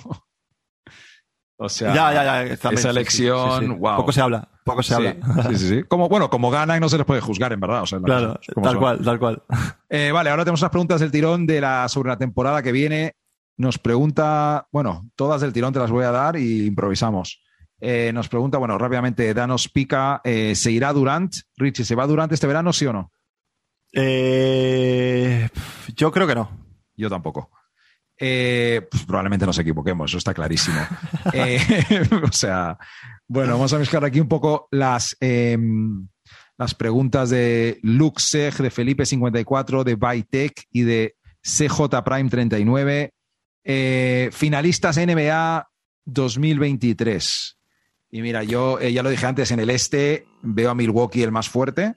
[1.60, 2.56] O sea, ya, ya, ya.
[2.56, 3.72] también, esa sí, sí, elección, sí, sí.
[3.72, 3.96] wow.
[3.96, 5.16] Poco se habla, poco se sí, habla.
[5.50, 5.82] sí, sí, sí.
[5.88, 7.82] Como, bueno, como gana y no se les puede juzgar, en verdad.
[7.82, 8.78] O sea, las Claro, tal son.
[8.78, 9.42] cual, tal cual.
[9.90, 13.16] Eh, vale, ahora tenemos unas preguntas del tirón de la, sobre la temporada que viene.
[13.56, 17.42] Nos pregunta, bueno, todas del tirón te las voy a dar y improvisamos.
[17.80, 21.32] Eh, nos pregunta, bueno, rápidamente, Danos Pica, eh, ¿se irá Durant?
[21.56, 23.10] Richie, ¿se va Durant este verano, sí o no?
[23.92, 25.48] Eh,
[25.96, 26.50] yo creo que no.
[26.96, 27.50] Yo tampoco.
[28.18, 30.80] Eh, pues, probablemente nos equivoquemos, eso está clarísimo.
[31.32, 31.60] Eh,
[32.22, 32.78] o sea,
[33.26, 35.58] bueno, vamos a mezclar aquí un poco las, eh,
[36.56, 43.12] las preguntas de Luke Seg, de Felipe54, de Bytech y de CJ Prime 39.
[43.64, 45.68] Eh, finalistas NBA
[46.06, 47.58] 2023.
[48.10, 51.50] Y mira, yo ya lo dije antes, en el este veo a Milwaukee el más
[51.50, 51.94] fuerte,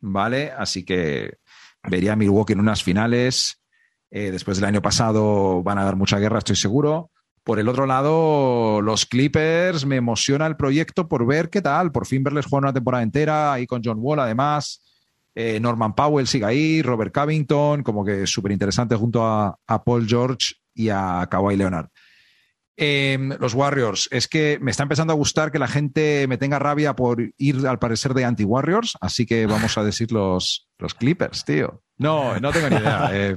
[0.00, 0.52] ¿vale?
[0.52, 1.38] Así que
[1.82, 3.62] vería a Milwaukee en unas finales.
[4.10, 7.10] Eh, después del año pasado van a dar mucha guerra, estoy seguro.
[7.42, 11.92] Por el otro lado, los Clippers, me emociona el proyecto por ver qué tal.
[11.92, 14.82] Por fin verles jugar una temporada entera, ahí con John Wall además.
[15.32, 20.54] Eh, Norman Powell sigue ahí, Robert Covington, como que súper interesante junto a, Paul George
[20.74, 21.88] y a Kawhi Leonard.
[22.76, 26.58] Eh, los Warriors, es que me está empezando a gustar que la gente me tenga
[26.58, 31.44] rabia por ir al parecer de anti-Warriors, así que vamos a decir los, los Clippers,
[31.44, 31.82] tío.
[31.98, 33.08] No, no tengo ni idea.
[33.12, 33.36] Eh,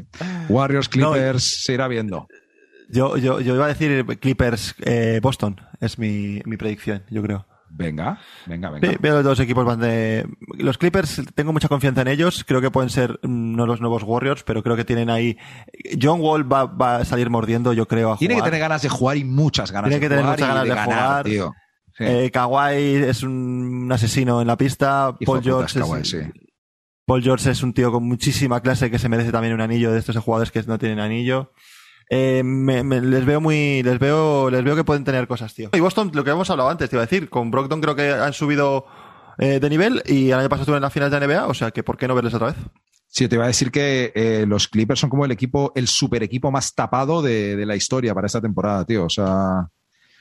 [0.50, 2.28] Warriors, Clippers, se irá viendo.
[2.90, 7.46] Yo, yo, yo iba a decir Clippers eh, Boston, es mi, mi predicción, yo creo.
[7.72, 8.90] Venga, venga, venga.
[8.90, 10.26] Sí, veo los dos equipos van de.
[10.58, 12.44] Los Clippers, tengo mucha confianza en ellos.
[12.44, 15.38] Creo que pueden ser no los nuevos Warriors, pero creo que tienen ahí.
[16.02, 18.14] John Wall va, va a salir mordiendo, yo creo.
[18.14, 18.50] A Tiene que jugar.
[18.52, 20.40] tener ganas de jugar y muchas ganas Tiene de que tener jugar.
[20.40, 21.24] muchas ganas de ganar, jugar.
[21.26, 21.54] tío.
[21.96, 22.04] Sí.
[22.08, 25.16] Eh, Kawhi es un asesino en la pista.
[25.24, 26.18] Paul George, Kawhi, es, sí.
[27.10, 29.98] Paul George es un tío con muchísima clase que se merece también un anillo de
[29.98, 31.52] estos jugadores que no tienen anillo.
[32.08, 35.72] Eh, me- me- les veo muy, les veo, les veo que pueden tener cosas, tío.
[35.74, 38.12] Y Boston, lo que hemos hablado antes, te iba a decir, con Brockton creo que
[38.12, 38.86] han subido
[39.40, 41.72] eh, de nivel y el año pasado estuvieron en la final de NBA, o sea
[41.72, 42.58] que ¿por qué no verles otra vez?
[43.08, 46.22] Sí, te iba a decir que eh, los Clippers son como el equipo, el super
[46.22, 49.06] equipo más tapado de, de la historia para esta temporada, tío.
[49.06, 49.68] O sea,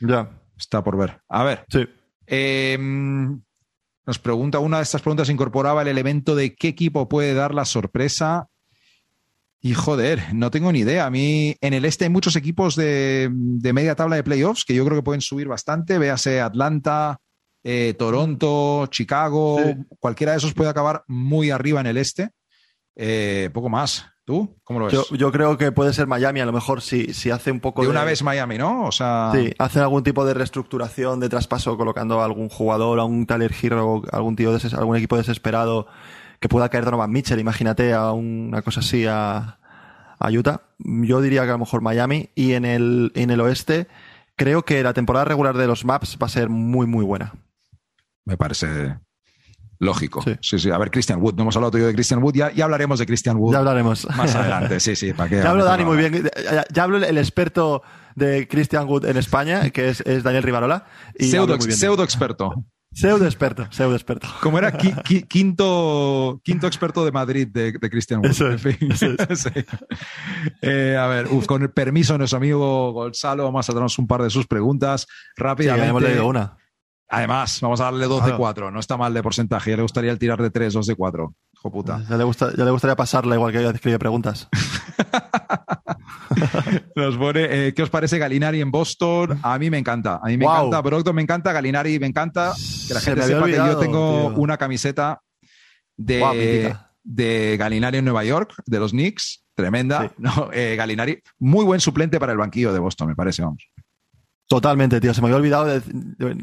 [0.01, 1.21] Ya, está por ver.
[1.29, 1.87] A ver, sí.
[2.27, 2.79] eh,
[4.09, 7.67] nos pregunta, una de estas preguntas incorporaba el elemento de qué equipo puede dar la
[7.67, 8.49] sorpresa.
[9.61, 11.05] Y joder, no tengo ni idea.
[11.05, 14.75] A mí en el este hay muchos equipos de, de media tabla de playoffs que
[14.75, 15.99] yo creo que pueden subir bastante.
[15.99, 17.19] Véase Atlanta,
[17.63, 19.75] eh, Toronto, Chicago, Sí.
[19.99, 22.31] cualquiera de esos puede acabar muy arriba en el este.
[22.97, 24.07] Eh, poco más.
[24.29, 24.55] ¿Tú?
[24.63, 24.93] ¿Cómo lo ves?
[24.93, 27.81] Yo, yo creo que puede ser Miami, a lo mejor si, si hace un poco
[27.81, 27.93] de de.
[27.93, 28.85] una vez Miami, ¿no?
[28.85, 33.05] O sea, Sí, hacen algún tipo de reestructuración, de traspaso, colocando a algún jugador, a
[33.05, 35.87] un Tyler Hero, algún tío, algún equipo desesperado
[36.41, 39.61] que pueda caer Donovan Mitchell, imagínate a una cosa así a,
[40.19, 40.61] a Utah.
[40.79, 43.89] Yo diría que a lo mejor Miami y en el, en el oeste
[44.37, 47.33] creo que la temporada regular de los Maps va a ser muy, muy buena.
[48.27, 48.99] me parece
[49.79, 50.23] lógico.
[50.23, 50.37] Sí.
[50.41, 50.59] Sí.
[50.59, 51.35] sí, A ver, Christian Wood.
[51.35, 52.35] No hemos hablado yo de Christian Wood.
[52.35, 54.07] Ya, ya hablaremos de Christian Wood Ya hablaremos.
[54.17, 54.81] más adelante.
[54.81, 55.13] Sí, sí.
[55.13, 55.37] ¿para qué?
[55.37, 56.29] Ya hablo Dani muy bien.
[56.45, 57.83] Ya, ya hablo el experto
[58.15, 60.87] de Christian Wood en España, que es, es Daniel Rivarola.
[61.19, 62.53] y Pseudo, muy bien pseudo experto.
[62.91, 64.27] Pseudo experto, pseudo experto.
[64.41, 68.31] Como era qui- qui- quinto, quinto experto de Madrid de, de Christian Wood.
[68.31, 68.77] Eso En es, fin.
[69.37, 69.51] Sí.
[70.63, 74.07] Eh, a ver, uf, con el permiso de nuestro amigo Gonzalo, vamos a darnos un
[74.07, 75.07] par de sus preguntas Sí,
[75.37, 75.85] rápidamente.
[75.87, 76.57] ya hemos leído una.
[77.11, 78.39] Además, vamos a darle 2 de Claro.
[78.39, 78.71] 4.
[78.71, 79.71] No está mal de porcentaje.
[79.71, 81.35] Ya le gustaría el tirar de 3, 2 de 4.
[81.55, 82.05] Hijo puta.
[82.09, 84.49] Ya le, gusta, ya le gustaría pasarla igual que yo escribía preguntas.
[86.95, 89.39] Nos pone, eh, ¿qué os parece Galinari en Boston?
[89.43, 90.21] A mí me encanta.
[90.23, 90.57] A mí me Wow.
[90.67, 90.81] encanta.
[90.83, 91.53] Brogdon me encanta.
[91.53, 92.53] Galinari me encanta.
[92.87, 94.41] Que la Se gente sepa que yo tengo tío.
[94.43, 95.21] una camiseta
[95.97, 99.45] de, de Galinari en Nueva York, de los Knicks.
[99.55, 100.03] Tremenda.
[100.03, 100.09] Sí.
[100.19, 103.69] No, eh, Galinari, muy buen suplente para el banquillo de Boston, me parece, vamos.
[104.49, 105.13] Totalmente, tío.
[105.15, 106.35] Se me había olvidado de, de,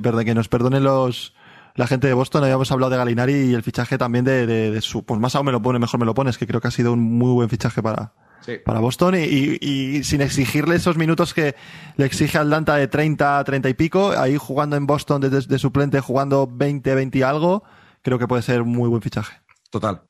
[0.12, 1.34] de que nos perdonen los
[1.76, 2.42] la gente de Boston.
[2.42, 5.04] Habíamos hablado de Galinari y el fichaje también de, de- de su.
[5.04, 6.92] Pues más aún me lo pone, mejor me lo pones, que creo que ha sido
[6.92, 8.52] un muy buen fichaje para, Sí.
[8.64, 11.54] para Boston y, y- y sin exigirle esos minutos que
[11.96, 16.00] le exige Atlanta de 30, 30 y pico, ahí jugando en Boston de- de suplente,
[16.00, 17.62] jugando 20, 20 y algo,
[18.02, 19.36] creo que puede ser un muy buen fichaje.
[19.70, 20.02] Total.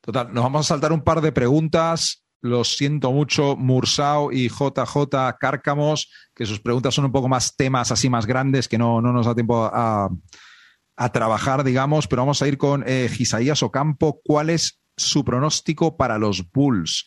[0.00, 0.34] Total.
[0.34, 2.24] Nos vamos a saltar un par de preguntas.
[2.46, 7.92] Lo siento mucho, Mursao y JJ Cárcamos, que sus preguntas son un poco más temas
[7.92, 10.08] así más grandes que no, no nos da tiempo a,
[10.96, 14.20] a trabajar, digamos, pero vamos a ir con eh, Gisaías Ocampo.
[14.24, 17.06] ¿Cuál es su pronóstico para los Bulls?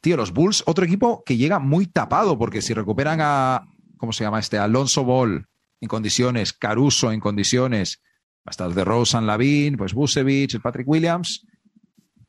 [0.00, 3.66] Tío, los Bulls, otro equipo que llega muy tapado, porque si recuperan a,
[3.98, 4.58] ¿cómo se llama este?
[4.58, 5.46] Alonso Ball
[5.80, 8.02] en condiciones, Caruso en condiciones,
[8.44, 11.44] hasta de Rosen, Lavin, pues Busevich, el Patrick Williams,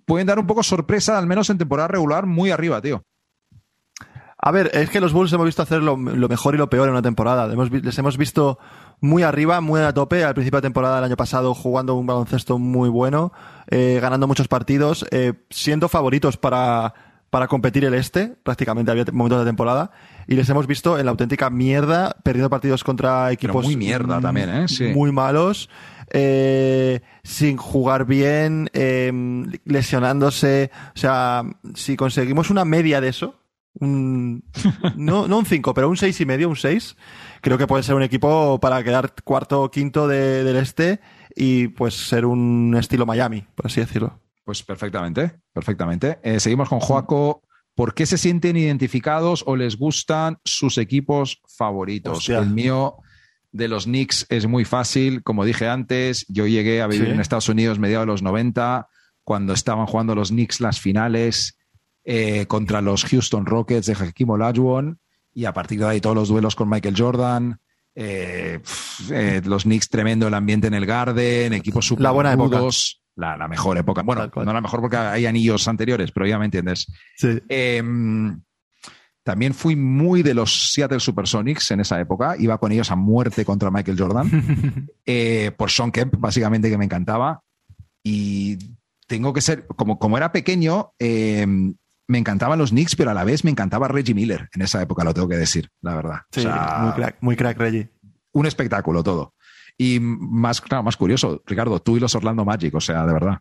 [0.07, 3.03] pueden dar un poco sorpresa, al menos en temporada regular, muy arriba, tío.
[4.39, 6.93] A ver, es que los Bulls hemos visto hacer lo, mejor y lo peor en
[6.93, 7.51] una temporada.
[7.51, 8.57] Hemos les hemos visto
[9.01, 10.23] muy arriba, muy a tope.
[10.23, 13.33] Al principio de temporada del año pasado jugando un baloncesto muy bueno,
[13.69, 16.93] eh, ganando muchos partidos, eh, siendo favoritos para,
[17.37, 19.91] para competir el este, prácticamente había momentos de temporada.
[20.27, 24.21] Y les hemos visto en la auténtica mierda, perdiendo partidos contra equipos muy mierda mm,
[24.23, 24.67] también, ¿eh?
[24.67, 24.85] Sí.
[24.85, 25.69] muy malos,
[26.11, 29.11] eh, sin jugar bien, eh,
[29.65, 30.71] lesionándose.
[30.95, 31.43] O sea,
[31.75, 33.35] si conseguimos una media de eso,
[33.79, 34.43] un,
[34.95, 36.97] no, no un 5, pero un seis y medio, un 6,
[37.41, 41.01] creo que puede ser un equipo para quedar cuarto o quinto de- del este
[41.35, 44.19] y pues ser un estilo Miami, por así decirlo.
[44.47, 46.19] Pues perfectamente, perfectamente.
[46.23, 47.43] Eh, seguimos con Joaco.
[47.75, 52.19] ¿Por qué se sienten identificados o les gustan sus equipos favoritos?
[52.19, 52.39] Hostia.
[52.39, 52.95] El mío
[53.51, 55.21] de los Knicks es muy fácil.
[55.21, 57.11] Como dije antes, yo llegué a vivir Sí.
[57.11, 58.87] en Estados Unidos mediados de los 90,
[59.25, 61.57] cuando estaban jugando los Knicks las finales
[62.05, 64.97] eh, contra los Houston Rockets de Hakeem Olajuwon
[65.33, 67.59] y a partir de ahí todos los duelos con Michael Jordan.
[67.95, 68.61] eh,
[69.11, 72.61] eh, los Knicks tremendo el ambiente en el Garden, equipos super La buena época.
[73.17, 74.03] La, la mejor época.
[74.03, 76.87] Bueno, no la mejor porque hay anillos anteriores, pero ya me entiendes.
[77.17, 77.41] Sí.
[77.49, 77.83] Eh,
[79.23, 82.35] también fui muy de los Seattle Supersonics en esa época.
[82.39, 84.87] Iba con ellos a muerte contra Michael Jordan.
[85.05, 87.41] Eh, por Sean Kemp, básicamente, que me encantaba.
[88.03, 88.57] Y
[89.07, 91.45] tengo que ser, como, como era pequeño, eh,
[92.07, 95.03] me encantaban los Knicks, pero a la vez me encantaba Reggie Miller en esa época,
[95.05, 96.19] lo tengo que decir, la verdad.
[96.31, 97.89] Sí, O sea, muy crack, muy crack Reggie.
[98.33, 99.33] un espectáculo todo.
[99.77, 103.39] Y más, claro, más curioso, Ricardo, tú y los Orlando Magic, o sea, de verdad.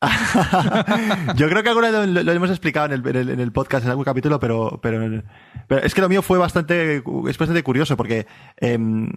[1.36, 3.84] Yo creo que alguna vez lo, hemos explicado en el, en el- en el podcast,
[3.84, 5.22] en algún capítulo, pero, pero,
[5.66, 8.26] pero es que lo mío fue bastante, es bastante curioso porque
[8.58, 9.10] em,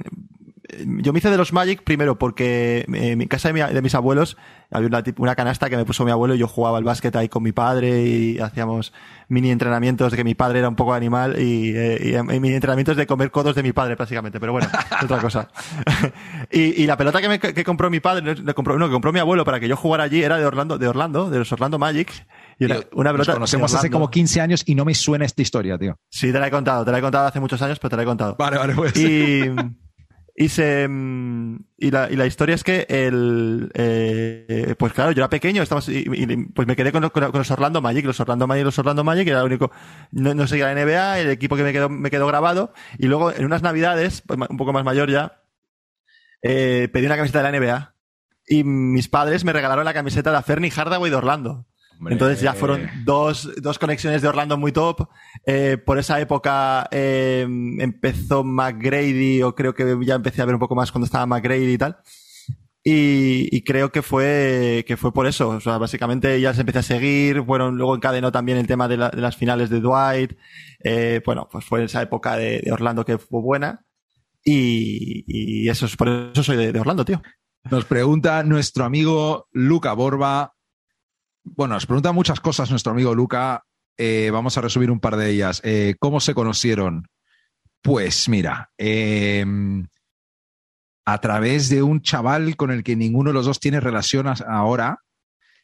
[1.02, 3.82] yo me hice de los Magic primero porque eh, en mi casa de, mi- de
[3.82, 4.38] mis abuelos
[4.70, 7.30] había una, una canasta que me puso mi abuelo y yo jugaba al básquet ahí
[7.30, 8.92] con mi padre y hacíamos
[9.30, 12.40] mini entrenamientos de que mi padre era un poco animal y, eh, y, em, y
[12.40, 15.48] mini entrenamientos de comer codos de mi padre prácticamente, pero bueno, es otra cosa.
[16.52, 19.14] y, y la pelota que, me, que compró mi padre, no, compró, no, que compró
[19.14, 21.80] mi abuelo para que yo jugara allí era de Orlando, de Orlando, de los Orlando
[21.80, 22.12] Magic.
[22.60, 23.34] Y era Tío, una nos pelota.
[23.34, 25.96] conocemos de hace como 15 años y no me suena esta historia, tío.
[26.10, 28.02] Sí, te la he contado, te la he contado hace muchos años, pero te la
[28.02, 28.36] he contado.
[28.38, 28.98] Vale, vale, pues.
[28.98, 29.44] Y,
[30.40, 35.22] y se mm, y la, y la historia es que el eh, pues claro, yo
[35.22, 36.06] era pequeño, estamos y,
[36.54, 39.28] pues me quedé con, con- con los Orlando Magic, los Orlando Magic, los Orlando Magic,
[39.28, 39.72] era el único
[40.12, 43.32] no, no seguía la NBA, el equipo que me quedó me quedó grabado y luego
[43.34, 45.42] en unas navidades, pues, un poco más mayor ya,
[46.42, 47.96] eh, pedí una camiseta de la NBA
[48.48, 51.66] y mis padres me regalaron la camiseta de Fernie Hardaway de Orlando.
[51.98, 52.14] Hombre.
[52.14, 55.08] Entonces ya fueron dos, dos conexiones de Orlando muy top.
[55.46, 57.42] Eh, por esa época eh,
[57.80, 61.74] empezó McGrady, o creo que ya empecé a ver un poco más cuando estaba McGrady
[61.74, 61.98] y tal.
[62.84, 65.50] Y, y creo que fue, que fue por eso.
[65.50, 67.42] O sea, básicamente ya se empecé a seguir.
[67.42, 70.34] Bueno, luego encadenó también el tema de, la- de las finales de Dwight.
[70.84, 73.84] Eh, bueno, pues fue esa época de, de Orlando que fue buena.
[74.44, 77.22] Y, y eso es, por eso soy de, de Orlando, tío.
[77.70, 80.54] Nos pregunta nuestro amigo Luca Borba.
[81.56, 83.64] Bueno, nos pregunta muchas cosas nuestro amigo Luca.
[83.98, 85.62] Eh, vamos a resumir un par de ellas.
[85.64, 87.08] Eh, ¿Cómo se conocieron?
[87.82, 89.46] Pues mira, eh,
[91.06, 95.04] a través de un chaval con el que ninguno de los dos tiene relación ahora,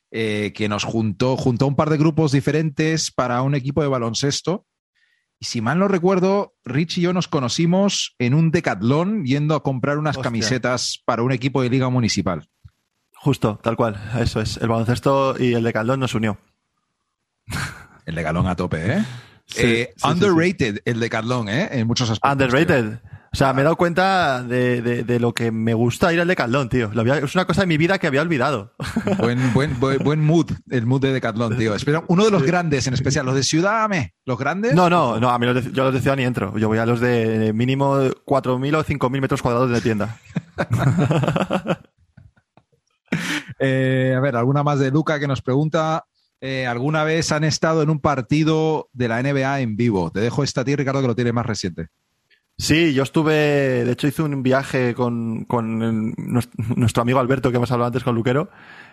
[0.09, 4.65] eh, que nos juntó, juntó un par de grupos diferentes para un equipo de baloncesto.
[5.39, 9.63] Y si mal no recuerdo, Rich y yo nos conocimos en un decatlón yendo a
[9.63, 10.23] comprar unas Hostia.
[10.23, 12.47] camisetas para un equipo de liga municipal.
[13.23, 13.95] Justo, tal cual.
[14.19, 14.57] Eso es.
[14.57, 16.37] El baloncesto y el de Caldón nos unió.
[18.05, 19.05] El decalón a tope, ¿eh?
[19.45, 21.69] Sí, Eh, sí, sí, underrated el decathlon, ¿eh?
[21.71, 22.37] En muchos aspectos.
[22.37, 22.45] tío.
[22.47, 22.99] Underrated.
[23.31, 26.27] O sea, me he dado cuenta de, de, de lo que me gusta ir al
[26.27, 26.91] de Caldón, tío.
[26.93, 28.73] Lo había- es una cosa de mi vida que había olvidado.
[29.19, 31.73] Buen, buen, buen, buen mood, el mood de Decathlon, tío.
[31.75, 34.13] Espera, uno de los grandes, en especial, los de Ciudad, me.
[34.25, 34.73] Los grandes.
[34.75, 36.57] No, no, no, a mí los de, yo los de ciudad ni entro.
[36.57, 40.17] Yo voy a los de mínimo 4.000 o 5.000 metros cuadrados de tienda.
[43.65, 46.05] Eh, a ver, alguna más de Luca que nos pregunta.
[46.41, 50.11] eh, ¿Alguna vez han estado en un partido de la NBA en vivo?
[50.11, 51.87] Te dejo esta a ti, Ricardo, que lo tiene más reciente.
[52.57, 53.33] Sí, yo estuve,
[53.85, 56.13] de hecho hice un viaje con, con
[56.75, 58.49] nuestro amigo Alberto que hemos hablado antes con Luquero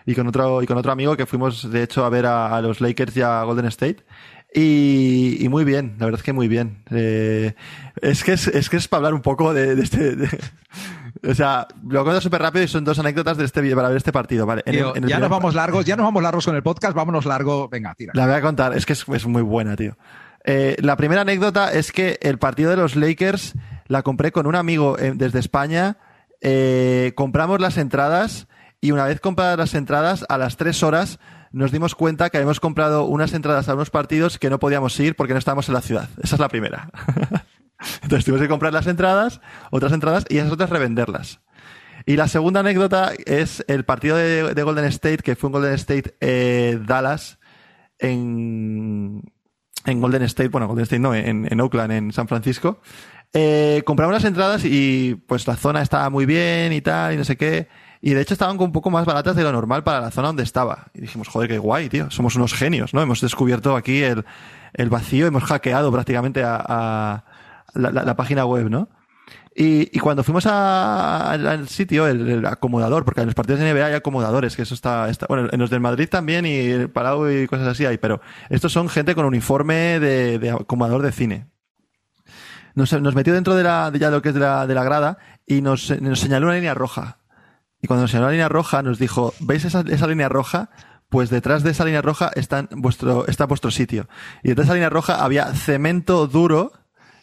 [0.07, 2.81] y con otro, y con otro amigo que fuimos de hecho a ver a, los
[2.81, 4.05] Lakers y a Golden State.
[4.55, 6.83] Y, muy bien, la verdad es que muy bien.
[6.91, 7.55] Eh,
[8.01, 10.39] es que es, es que es para hablar un poco de, de este, de-
[11.29, 14.13] o sea, lo cuento súper rápido y son dos anécdotas de este, para ver este
[14.13, 14.63] partido, ¿vale?
[14.67, 16.57] En el- Tío, en el ya primer- nos vamos largos, ya nos vamos largos con
[16.57, 17.69] el podcast, vámonos largo.
[17.69, 18.13] Venga, tira.
[18.15, 19.97] la voy a contar, es que es, es muy buena, tío.
[20.45, 23.55] Eh, la primera anécdota es que el partido de los Lakers
[23.89, 25.97] la compré con un amigo eh, desde España
[26.43, 28.49] Eh, compramos las entradas
[28.81, 31.19] y una vez compradas las entradas, a las tres horas
[31.53, 35.17] nos dimos cuenta que habíamos comprado unas entradas a unos partidos que no podíamos ir
[35.17, 36.09] porque no estábamos en la ciudad.
[36.23, 36.89] Esa es la primera.
[38.03, 41.41] Entonces tuvimos que comprar las entradas, otras entradas y esas otras revenderlas.
[42.07, 45.75] Y la segunda anécdota es el partido de, de Golden State, que fue un Golden
[45.75, 47.39] State eh, Dallas
[47.99, 49.33] en,
[49.85, 52.81] en Golden State, bueno, Golden State no, en, Oakland, en San Francisco.
[53.33, 57.25] Eh, compramos las entradas y pues la zona estaba muy bien y tal, y no
[57.25, 57.69] sé qué.
[58.01, 60.43] Y de hecho estaban un poco más baratas de lo normal para la zona donde
[60.43, 60.87] estaba.
[60.95, 62.11] Y dijimos, joder, qué guay, tío.
[62.11, 63.03] Somos unos genios, ¿no?
[63.03, 64.25] Hemos descubierto aquí el,
[64.89, 67.25] vacío, hemos hackeado prácticamente a
[67.75, 68.89] la, página web, ¿no?
[69.55, 73.95] Y, cuando fuimos a- al, sitio, el, acomodador, porque en los partidos de NBA hay
[73.95, 77.69] acomodadores, que eso está, bueno, en los del Madrid también y el Palau y cosas
[77.69, 81.47] así hay, pero estos son gente con uniforme de, de acomodador de cine.
[82.75, 85.87] Nos, metió dentro de la, de ya lo que es de la, grada y nos,
[85.87, 87.19] señaló una línea roja.
[87.83, 90.71] Y cuando nos señaló la línea roja, nos dijo, ¿veis esa, línea roja?
[91.09, 92.31] Pues detrás de esa línea roja
[92.71, 94.09] vuestro, está vuestro sitio.
[94.43, 96.73] Y detrás de esa línea roja había cemento duro,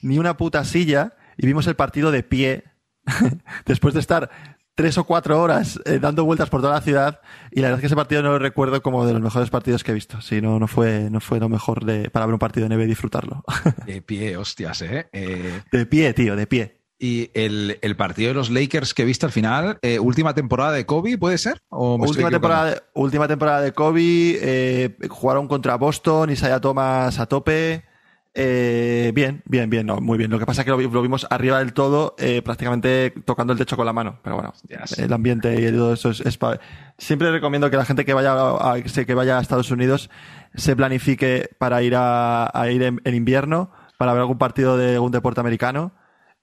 [0.02, 2.64] ni una puta silla, y vimos el partido de pie,
[3.66, 4.30] después de estar
[4.78, 7.20] tres o cuatro horas eh, dando vueltas por toda la ciudad,
[7.52, 9.84] y la verdad es que ese partido no lo recuerdo como de los mejores partidos
[9.84, 10.22] que he visto.
[10.22, 12.84] Sí, no, no fue, no fue lo mejor de, para ver un partido de NBA
[12.84, 13.44] y disfrutarlo.
[13.88, 15.10] De pie, hostias, ¿eh?
[15.14, 16.78] Eh, de pie, tío, de pie.
[17.00, 20.86] y el, el partido de los Lakers que viste al final, eh, última temporada de
[20.86, 21.60] Kobe, ¿puede ser?
[21.70, 27.20] ¿O me estoy Última temporada, de, última temporada de Kobe, jugaron contra Boston, Isaiah Thomas
[27.20, 27.87] a tope.
[28.40, 30.30] Eh, bien, bien, bien, no, muy bien.
[30.30, 33.52] Lo que pasa es que lo, vi- lo vimos arriba del todo, eh, prácticamente tocando
[33.52, 34.20] el techo con la mano.
[34.24, 34.54] Pero bueno,
[34.98, 36.60] el ambiente y todo eso es, es pa-
[37.00, 40.12] Siempre recomiendo que la gente que vaya a, a- que vaya a Estados Unidos
[40.54, 44.94] se planifique para ir a, a ir en, en invierno, para ver algún partido de
[44.96, 45.94] algún deporte americano.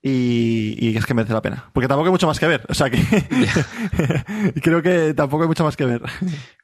[0.03, 1.71] Y, y es que merece la pena.
[1.73, 2.67] Porque tampoco hay mucho más que ver.
[2.69, 2.99] O sea que
[4.63, 6.03] creo que tampoco hay mucho más que ver.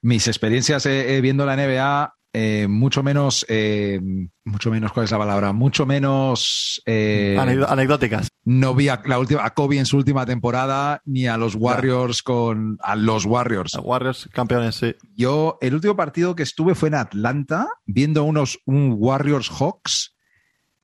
[0.03, 4.01] Mis experiencias eh, eh, viendo la NBA, eh, mucho menos, eh,
[4.45, 5.53] mucho menos, ¿cuál es la palabra?
[5.53, 8.29] Mucho menos, eh, anecdóticas.
[8.45, 12.23] no vi a, la última, a Kobe en su última temporada, ni a los Warriors
[12.23, 13.77] con, a los Warriors.
[13.83, 14.95] Warriors campeones, sí.
[15.17, 20.15] Yo, el último partido que estuve fue en Atlanta, viendo unos, un Warriors Hawks.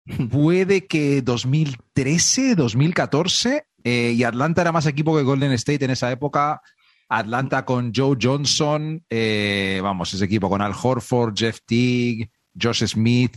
[0.30, 6.10] Puede que 2013, 2014, eh, y Atlanta era más equipo que Golden State en esa
[6.10, 6.60] época.
[7.08, 12.30] Atlanta con Joe Johnson, eh, vamos, ese equipo con Al Horford, Jeff Teague,
[12.60, 13.36] Josh Smith,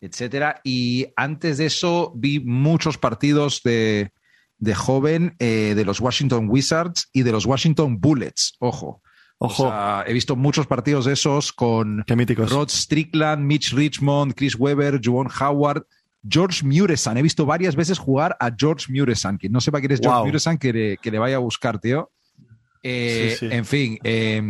[0.00, 0.60] etcétera.
[0.64, 4.12] Y antes de eso vi muchos partidos de,
[4.58, 8.54] de joven eh, de los Washington Wizards y de los Washington Bullets.
[8.58, 9.02] Ojo.
[9.38, 12.04] Ojo, O sea, he visto muchos partidos de esos con.
[12.52, 15.84] Rod Strickland, Mitch Richmond, Chris Webber, Juwan Howard,
[16.26, 17.16] George Muresan.
[17.16, 19.38] He visto varias veces jugar a George Muresan.
[19.38, 20.26] Que no sepa quién es George Wow.
[20.26, 22.12] Muresan, que le, que le vaya a buscar, tío.
[22.82, 23.54] Eh, Sí, sí.
[23.54, 24.42] En fin, eh,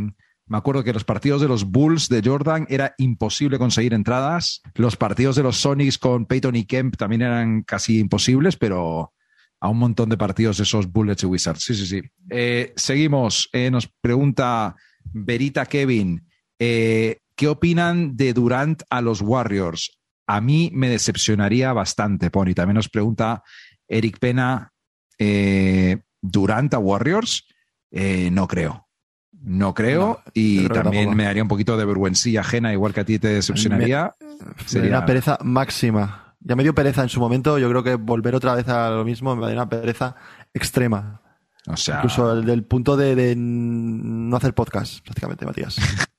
[0.46, 4.60] me acuerdo que los partidos de los Bulls de Jordan era imposible conseguir entradas.
[4.74, 9.12] Los partidos de los Sonics con Peyton y Kemp también eran casi imposibles, pero
[9.60, 11.62] a un montón de partidos de esos Bullets y Wizards.
[11.62, 12.00] Sí, sí, sí.
[12.30, 13.48] Eh, seguimos.
[13.52, 14.74] Eh, nos pregunta
[15.04, 16.26] Verita Kevin.
[16.58, 19.98] ¿Qué opinan de Durant a los Warriors?
[20.26, 22.54] A mí me decepcionaría bastante, Pony.
[22.54, 23.42] También nos pregunta
[23.88, 24.72] Eric Pena.
[25.18, 27.46] eh, ¿Durant a Warriors?
[27.92, 28.88] Eh, no creo.
[29.30, 30.20] No creo.
[30.24, 33.18] No, y creo también me daría un poquito de vergüencilla ajena, igual que a ti
[33.18, 34.14] te decepcionaría.
[34.18, 36.36] Sería Sería una pereza máxima.
[36.40, 37.58] Ya me dio pereza en su momento.
[37.58, 40.16] Yo creo que volver otra vez a lo mismo me daría una pereza
[40.52, 41.20] extrema.
[41.66, 45.76] O sea, Incluso el del punto de, de no hacer podcast, prácticamente, Matías.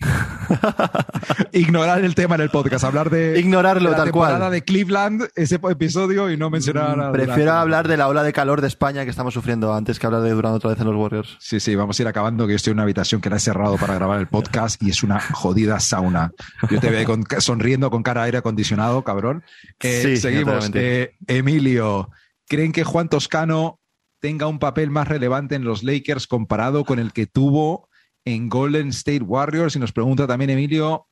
[1.52, 4.52] ignorar el tema en el podcast, hablar de, Ignorarlo, de la tal temporada cual.
[4.52, 7.58] de Cleveland, ese episodio, y no mencionar a Prefiero Durant.
[7.58, 10.30] hablar de la ola de calor de España que estamos sufriendo antes que hablar de
[10.30, 11.36] Durant otra vez en los Warriors.
[11.40, 13.40] Sí, sí, vamos a ir acabando, que yo estoy en una habitación que la he
[13.40, 16.32] cerrado para grabar el podcast y es una jodida sauna.
[16.70, 19.44] Yo te veo con- sonriendo con cara a aire acondicionado, cabrón.
[19.80, 20.70] Eh, Sí, seguimos.
[20.74, 22.10] Eh, Emilio,
[22.48, 23.80] ¿creen que Juan Toscano
[24.20, 27.88] tenga un papel más relevante en los Lakers comparado con el que tuvo
[28.24, 29.76] en Golden State Warriors?
[29.76, 31.06] Y nos pregunta también Emilio,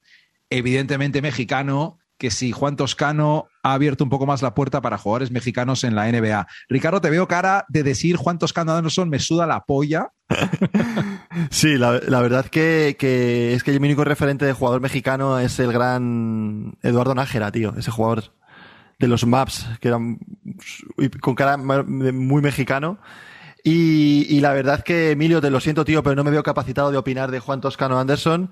[0.51, 5.33] evidentemente mexicano, que si Juan Toscano ha abierto un poco más la puerta para jugadores
[5.33, 6.47] mexicanos en la NBA.
[6.69, 10.13] Ricardo, te veo cara de decir Juan Toscano Anderson me suda la polla.
[11.51, 12.97] Sí, la, verdad que,
[13.55, 17.91] es que mi único referente de jugador mexicano es el gran Eduardo Nájera, tío, ese
[17.91, 18.35] jugador
[18.99, 19.99] de los Maps, que era
[21.21, 22.99] con cara muy mexicano.
[23.65, 26.91] Y, y la verdad que, Emilio, te lo siento, tío, pero no me veo capacitado
[26.91, 28.51] de opinar de Juan Toscano Anderson.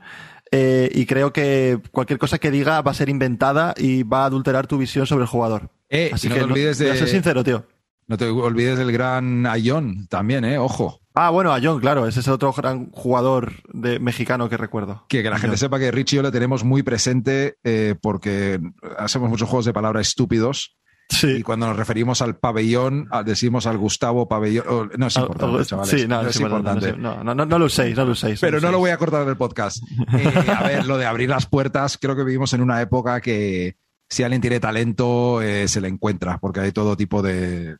[0.53, 4.27] eh, y creo que cualquier cosa que diga va a ser inventada y va a
[4.27, 5.71] adulterar tu visión sobre el jugador.
[5.89, 7.67] Eh, Así no que te olvides a de- ser sincero, tío.
[8.07, 10.59] No te olvides del gran Ayón también, ¿eh?
[10.59, 11.01] Ojo.
[11.15, 15.05] Ah, bueno, a John, claro, ese es otro gran jugador de mexicano que recuerdo.
[15.09, 15.59] Que, que la gente Ayón.
[15.59, 18.59] sepa que Richie y yo le tenemos muy presente eh, porque
[18.99, 20.77] hacemos muchos juegos de palabras estúpidos
[21.13, 21.43] y Sí.
[21.43, 24.65] cuando nos referimos al pabellón a- decimos al Gustavo pabellón.
[24.69, 25.91] oh, no es importante, Algo- chavales.
[25.91, 26.89] sí, no, no es es importante.
[26.91, 27.25] importante.
[27.25, 28.41] No, no, no, lo uséis, no lo uséis.
[28.41, 29.83] Pero no lo voy a cortar del podcast.
[30.13, 33.77] Eh, a ver, lo de abrir las puertas, creo que vivimos en una época que
[34.09, 37.77] si alguien tiene talento, eh, se le encuentra, porque hay todo tipo de,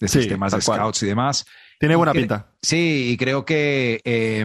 [0.00, 0.78] de Sí, sistemas de cual.
[0.80, 1.44] scouts y demás.
[1.78, 2.46] Tiene buena Y pinta.
[2.60, 4.44] Sí, y creo que eh,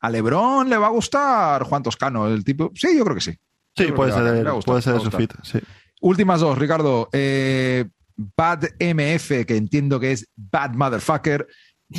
[0.00, 2.70] a Lebron le va a gustar Juan Toscano, el tipo.
[2.74, 3.38] Sí, yo creo que sí.
[3.76, 5.32] Sí, puede ser, puede ser de su fit.
[5.42, 5.58] Sí.
[6.04, 7.08] Últimas dos, Ricardo.
[7.12, 11.46] Eh, Bad MF, que entiendo que es Bad Motherfucker,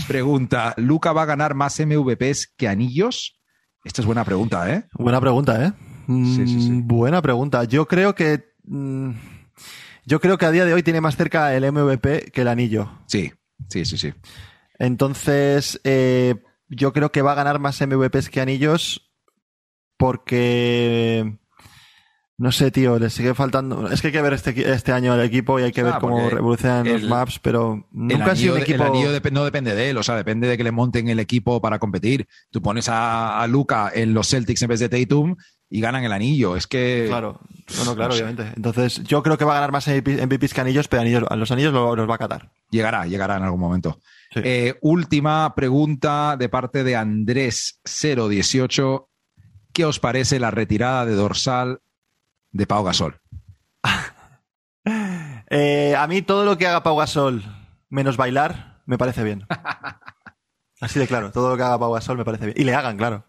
[0.08, 3.40] pregunta: ¿Luca va a ganar más MVPs que anillos?
[3.84, 4.86] Esta es buena pregunta, ¿eh?
[4.94, 5.74] Buena pregunta, ¿eh?
[6.08, 6.72] Sí, sí, sí.
[6.72, 7.64] Mm, Buena pregunta.
[7.64, 8.46] Yo creo que.
[8.66, 9.10] mm,
[10.06, 12.92] Yo creo que a día de hoy tiene más cerca el MVP que el anillo.
[13.08, 13.34] Sí,
[13.70, 14.14] sí, sí, sí.
[14.78, 16.36] Entonces, eh,
[16.70, 19.12] yo creo que va a ganar más MVPs que anillos
[19.98, 21.40] porque.
[22.38, 23.90] No sé, tío, le sigue faltando.
[23.90, 26.00] Es que hay que ver este, este año el equipo y hay que ver Ah,
[26.02, 28.84] cómo revolucionan los maps, pero nunca ha sido un equipo.
[28.84, 31.62] el anillo no depende de él, o sea, depende de que le monten el equipo
[31.62, 32.28] para competir.
[32.52, 35.38] Tú pones a, a Luca en los Celtics en vez de Tatum
[35.70, 36.58] y ganan el anillo.
[36.58, 37.06] Es que.
[37.08, 37.40] Claro,
[37.78, 38.24] no, no, claro, No sé.
[38.26, 38.54] obviamente.
[38.58, 41.52] Entonces, yo creo que va a ganar más MVP MVPs que anillos, pero anillos, los
[41.52, 42.52] anillos lo- los va a catar.
[42.70, 43.98] Llegará, llegará en algún momento.
[44.34, 44.42] Sí.
[44.44, 49.08] Eh, última pregunta de parte de Andrés 018.
[49.72, 51.80] ¿Qué os parece la retirada de dorsal
[52.56, 53.20] de Pau Gasol?
[55.50, 57.44] Eh, a mí todo lo que haga Pau Gasol
[57.90, 59.46] menos bailar me parece bien.
[60.82, 62.58] Así de claro, todo lo que haga Pau Gasol me parece bien.
[62.60, 63.26] Y le hagan, claro.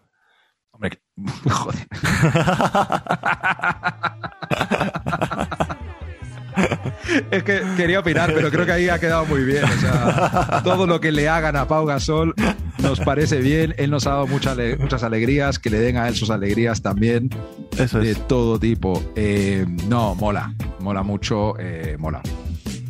[0.71, 1.01] Hombre, que-
[1.49, 1.87] joder.
[7.31, 9.63] Es que quería opinar, pero creo que ahí ha quedado muy bien.
[9.63, 12.33] O sea, todo lo que le hagan a Pau Gasol
[12.79, 13.73] nos parece bien.
[13.77, 16.81] Él nos ha dado mucha ale- muchas alegrías, que le den a él sus alegrías
[16.81, 17.29] también,
[17.77, 18.27] Eso de es.
[18.27, 19.01] todo tipo.
[19.15, 22.21] Eh, no, mola, mola mucho, eh, mola.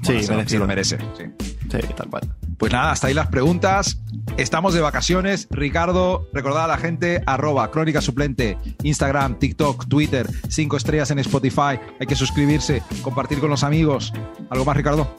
[0.04, 0.48] Sí, Mola, se, lo- merecido.
[0.48, 0.98] se lo merece.
[1.18, 1.24] sí.
[1.70, 2.24] Sí, tal cual.
[2.58, 4.00] Pues nada, hasta ahí las preguntas.
[4.38, 5.48] Estamos de vacaciones.
[5.50, 11.80] Ricardo, recordad a la gente, arroba crónica suplente, Instagram, TikTok, Twitter, cinco estrellas en Spotify.
[12.00, 14.14] Hay que suscribirse, compartir con los amigos.
[14.52, 15.16] ¿Algo más, Ricardo?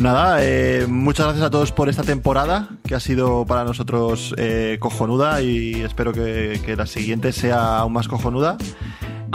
[0.00, 4.78] Nada, eh, muchas gracias a todos por esta temporada, que ha sido para nosotros eh,
[4.80, 8.56] cojonuda y espero que, que la siguiente sea aún más cojonuda.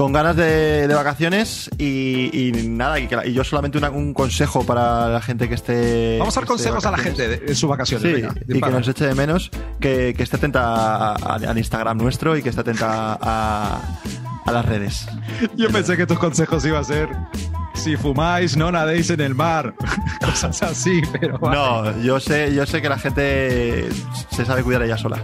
[0.01, 4.65] Con ganas de, de vacaciones y, y nada, y, y yo solamente una- un consejo
[4.65, 6.17] para la gente que esté.
[6.17, 8.07] Vamos a dar consejos a la gente en sus vacaciones.
[8.07, 12.35] Sí, Venga, y que nos eche de menos, que, que esté atenta al Instagram nuestro
[12.35, 13.79] y que esté atenta a,
[14.45, 15.05] a las redes.
[15.55, 17.09] Yo pensé que tus consejos iban a ser
[17.73, 19.73] si fumáis, no nadéis en el mar.
[20.21, 21.39] Cosas así, pero.
[21.39, 21.57] vale.
[21.57, 23.89] No, yo sé, yo sé que la gente
[24.29, 25.17] se sabe cuidar ella sola.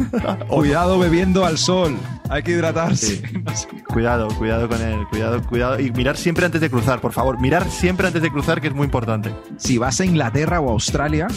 [0.48, 1.96] Cuidado bebiendo al sol.
[2.28, 3.22] Hay que hidratarse.
[3.44, 3.68] No sé.
[3.84, 5.78] Cuidado, cuidado con él, cuidado, cuidado.
[5.78, 7.38] Y mirar siempre antes de cruzar, por favor.
[7.40, 9.34] Mirar siempre antes de cruzar, que es muy importante.
[9.58, 11.28] Si vas a Inglaterra o a Australia,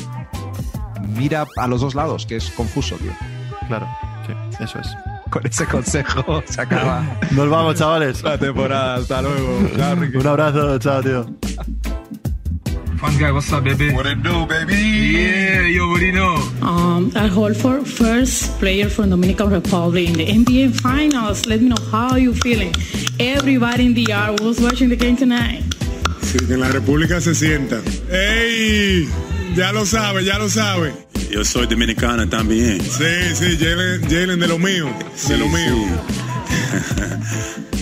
[1.16, 3.12] mira a los dos lados, que es confuso, tío.
[3.68, 3.88] Claro,
[4.26, 4.88] sí, eso es.
[5.32, 8.24] Con ese consejo se acaba Nos vamos, chavales.
[8.24, 8.96] la temporada.
[8.96, 9.70] Hasta luego.
[9.76, 10.18] Chao, Ricky.
[10.18, 11.26] Un abrazo, chao, tío.
[13.00, 13.92] Fun guy, what's up, baby?
[13.94, 14.74] What it do, baby?
[14.74, 16.36] Yeah, you already know.
[16.64, 21.46] Um, Al Horford, first player from Dominican Republic in the NBA Finals.
[21.46, 22.74] Let me know how you feeling.
[23.20, 25.62] Everybody in the yard was watching the game tonight.
[26.24, 27.78] Sí, que en la República se sienta.
[28.12, 29.08] ¡Ey!
[29.56, 30.94] Ya lo sabe, ya lo sabe.
[31.32, 32.82] Yo soy dominicana también.
[32.82, 34.88] Sí, sí, Jalen, Jalen de lo mío,
[35.28, 35.76] de lo mío.
[36.48, 37.74] Sí.